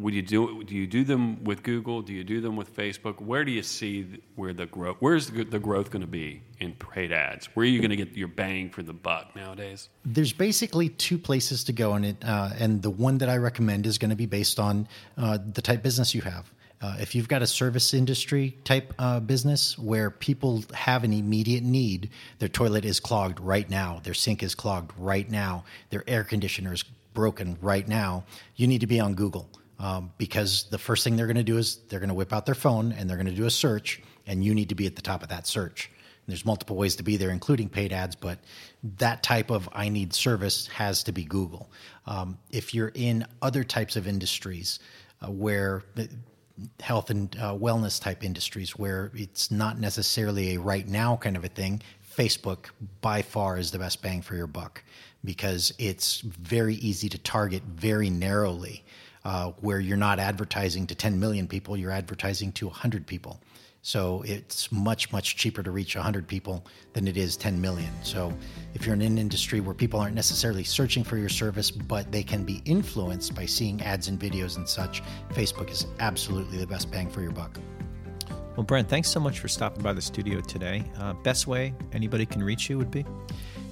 would 0.00 0.14
you 0.14 0.22
do 0.22 0.64
do 0.64 0.74
you 0.74 0.86
do 0.86 1.04
them 1.04 1.44
with 1.44 1.62
Google? 1.62 2.02
Do 2.02 2.12
you 2.12 2.24
do 2.24 2.40
them 2.40 2.56
with 2.56 2.74
Facebook? 2.74 3.20
Where 3.20 3.44
do 3.44 3.52
you 3.52 3.62
see 3.62 4.20
where 4.34 4.52
the 4.52 4.66
growth? 4.66 4.96
Where's 5.00 5.28
the, 5.28 5.44
the 5.44 5.58
growth 5.58 5.90
going 5.90 6.02
to 6.02 6.08
be 6.08 6.42
in 6.58 6.72
paid 6.72 7.12
ads? 7.12 7.46
Where 7.54 7.64
are 7.64 7.68
you 7.68 7.80
going 7.80 7.90
to 7.90 7.96
get 7.96 8.16
your 8.16 8.28
bang 8.28 8.70
for 8.70 8.82
the 8.82 8.92
buck 8.92 9.36
nowadays? 9.36 9.88
There's 10.04 10.32
basically 10.32 10.88
two 10.88 11.18
places 11.18 11.64
to 11.64 11.72
go 11.72 11.96
in 11.96 12.04
it, 12.04 12.16
uh, 12.24 12.50
and 12.58 12.82
the 12.82 12.90
one 12.90 13.18
that 13.18 13.28
I 13.28 13.36
recommend 13.36 13.86
is 13.86 13.98
going 13.98 14.10
to 14.10 14.16
be 14.16 14.26
based 14.26 14.58
on 14.58 14.88
uh, 15.18 15.38
the 15.52 15.62
type 15.62 15.82
business 15.82 16.14
you 16.14 16.22
have. 16.22 16.50
Uh, 16.82 16.96
if 16.98 17.14
you've 17.14 17.28
got 17.28 17.42
a 17.42 17.46
service 17.46 17.92
industry 17.92 18.56
type 18.64 18.94
uh, 18.98 19.20
business 19.20 19.78
where 19.78 20.10
people 20.10 20.64
have 20.72 21.04
an 21.04 21.12
immediate 21.12 21.62
need, 21.62 22.08
their 22.38 22.48
toilet 22.48 22.86
is 22.86 22.98
clogged 22.98 23.38
right 23.38 23.68
now, 23.68 24.00
their 24.02 24.14
sink 24.14 24.42
is 24.42 24.54
clogged 24.54 24.90
right 24.96 25.30
now, 25.30 25.62
their 25.90 26.02
air 26.06 26.24
conditioner 26.24 26.72
is 26.72 26.82
broken 27.12 27.58
right 27.60 27.86
now, 27.86 28.24
you 28.56 28.66
need 28.66 28.80
to 28.80 28.86
be 28.86 28.98
on 28.98 29.14
Google 29.14 29.50
um, 29.80 30.12
because 30.18 30.64
the 30.64 30.78
first 30.78 31.02
thing 31.02 31.16
they're 31.16 31.26
going 31.26 31.36
to 31.36 31.42
do 31.42 31.56
is 31.56 31.76
they're 31.88 32.00
going 32.00 32.08
to 32.08 32.14
whip 32.14 32.34
out 32.34 32.44
their 32.44 32.54
phone 32.54 32.92
and 32.92 33.08
they're 33.08 33.16
going 33.16 33.26
to 33.26 33.32
do 33.32 33.46
a 33.46 33.50
search, 33.50 34.02
and 34.26 34.44
you 34.44 34.54
need 34.54 34.68
to 34.68 34.74
be 34.74 34.86
at 34.86 34.94
the 34.94 35.02
top 35.02 35.22
of 35.22 35.30
that 35.30 35.46
search. 35.46 35.86
And 35.86 36.28
there's 36.28 36.44
multiple 36.44 36.76
ways 36.76 36.96
to 36.96 37.02
be 37.02 37.16
there, 37.16 37.30
including 37.30 37.70
paid 37.70 37.90
ads, 37.90 38.14
but 38.14 38.38
that 38.98 39.22
type 39.22 39.50
of 39.50 39.68
I 39.72 39.88
need 39.88 40.12
service 40.12 40.66
has 40.68 41.02
to 41.04 41.12
be 41.12 41.24
Google. 41.24 41.70
Um, 42.06 42.38
if 42.50 42.74
you're 42.74 42.92
in 42.94 43.26
other 43.40 43.64
types 43.64 43.96
of 43.96 44.06
industries 44.06 44.80
uh, 45.22 45.30
where 45.30 45.82
health 46.80 47.08
and 47.08 47.34
uh, 47.36 47.54
wellness 47.54 47.98
type 47.98 48.22
industries 48.22 48.76
where 48.76 49.10
it's 49.14 49.50
not 49.50 49.80
necessarily 49.80 50.56
a 50.56 50.60
right 50.60 50.86
now 50.86 51.16
kind 51.16 51.38
of 51.38 51.44
a 51.44 51.48
thing, 51.48 51.80
Facebook 52.14 52.66
by 53.00 53.22
far 53.22 53.56
is 53.56 53.70
the 53.70 53.78
best 53.78 54.02
bang 54.02 54.20
for 54.20 54.36
your 54.36 54.46
buck 54.46 54.84
because 55.24 55.72
it's 55.78 56.20
very 56.20 56.74
easy 56.76 57.08
to 57.08 57.18
target 57.18 57.62
very 57.62 58.10
narrowly 58.10 58.84
uh, 59.24 59.52
where 59.60 59.80
you're 59.80 59.96
not 59.96 60.18
advertising 60.18 60.86
to 60.86 60.94
10 60.94 61.18
million 61.18 61.46
people, 61.46 61.76
you're 61.76 61.90
advertising 61.90 62.52
to 62.52 62.66
100 62.66 63.06
people. 63.06 63.40
So 63.82 64.22
it's 64.26 64.70
much, 64.70 65.10
much 65.10 65.36
cheaper 65.36 65.62
to 65.62 65.70
reach 65.70 65.96
100 65.96 66.28
people 66.28 66.66
than 66.92 67.08
it 67.08 67.16
is 67.16 67.36
10 67.36 67.60
million. 67.60 67.90
So 68.02 68.32
if 68.74 68.84
you're 68.84 68.94
in 68.94 69.00
an 69.00 69.16
industry 69.16 69.60
where 69.60 69.74
people 69.74 69.98
aren't 69.98 70.14
necessarily 70.14 70.64
searching 70.64 71.02
for 71.02 71.16
your 71.16 71.30
service, 71.30 71.70
but 71.70 72.12
they 72.12 72.22
can 72.22 72.44
be 72.44 72.60
influenced 72.66 73.34
by 73.34 73.46
seeing 73.46 73.80
ads 73.80 74.08
and 74.08 74.20
videos 74.20 74.58
and 74.58 74.68
such, 74.68 75.02
Facebook 75.30 75.70
is 75.70 75.86
absolutely 75.98 76.58
the 76.58 76.66
best 76.66 76.90
bang 76.90 77.08
for 77.08 77.22
your 77.22 77.32
buck. 77.32 77.58
Well, 78.56 78.64
Brent, 78.64 78.90
thanks 78.90 79.08
so 79.08 79.20
much 79.20 79.38
for 79.38 79.48
stopping 79.48 79.82
by 79.82 79.94
the 79.94 80.02
studio 80.02 80.40
today. 80.40 80.84
Uh, 80.98 81.14
best 81.14 81.46
way 81.46 81.72
anybody 81.94 82.26
can 82.26 82.42
reach 82.42 82.68
you 82.68 82.76
would 82.76 82.90
be? 82.90 83.06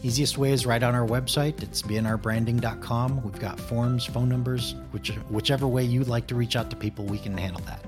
Easiest 0.04 0.38
way 0.38 0.52
is 0.52 0.64
right 0.64 0.82
on 0.82 0.94
our 0.94 1.06
website. 1.06 1.60
It's 1.60 1.82
bnrbranding.com. 1.82 3.22
We've 3.24 3.40
got 3.40 3.58
forms, 3.58 4.06
phone 4.06 4.28
numbers, 4.28 4.76
which, 4.92 5.08
whichever 5.28 5.66
way 5.66 5.82
you'd 5.82 6.06
like 6.06 6.28
to 6.28 6.36
reach 6.36 6.54
out 6.54 6.70
to 6.70 6.76
people, 6.76 7.04
we 7.04 7.18
can 7.18 7.36
handle 7.36 7.62
that. 7.66 7.84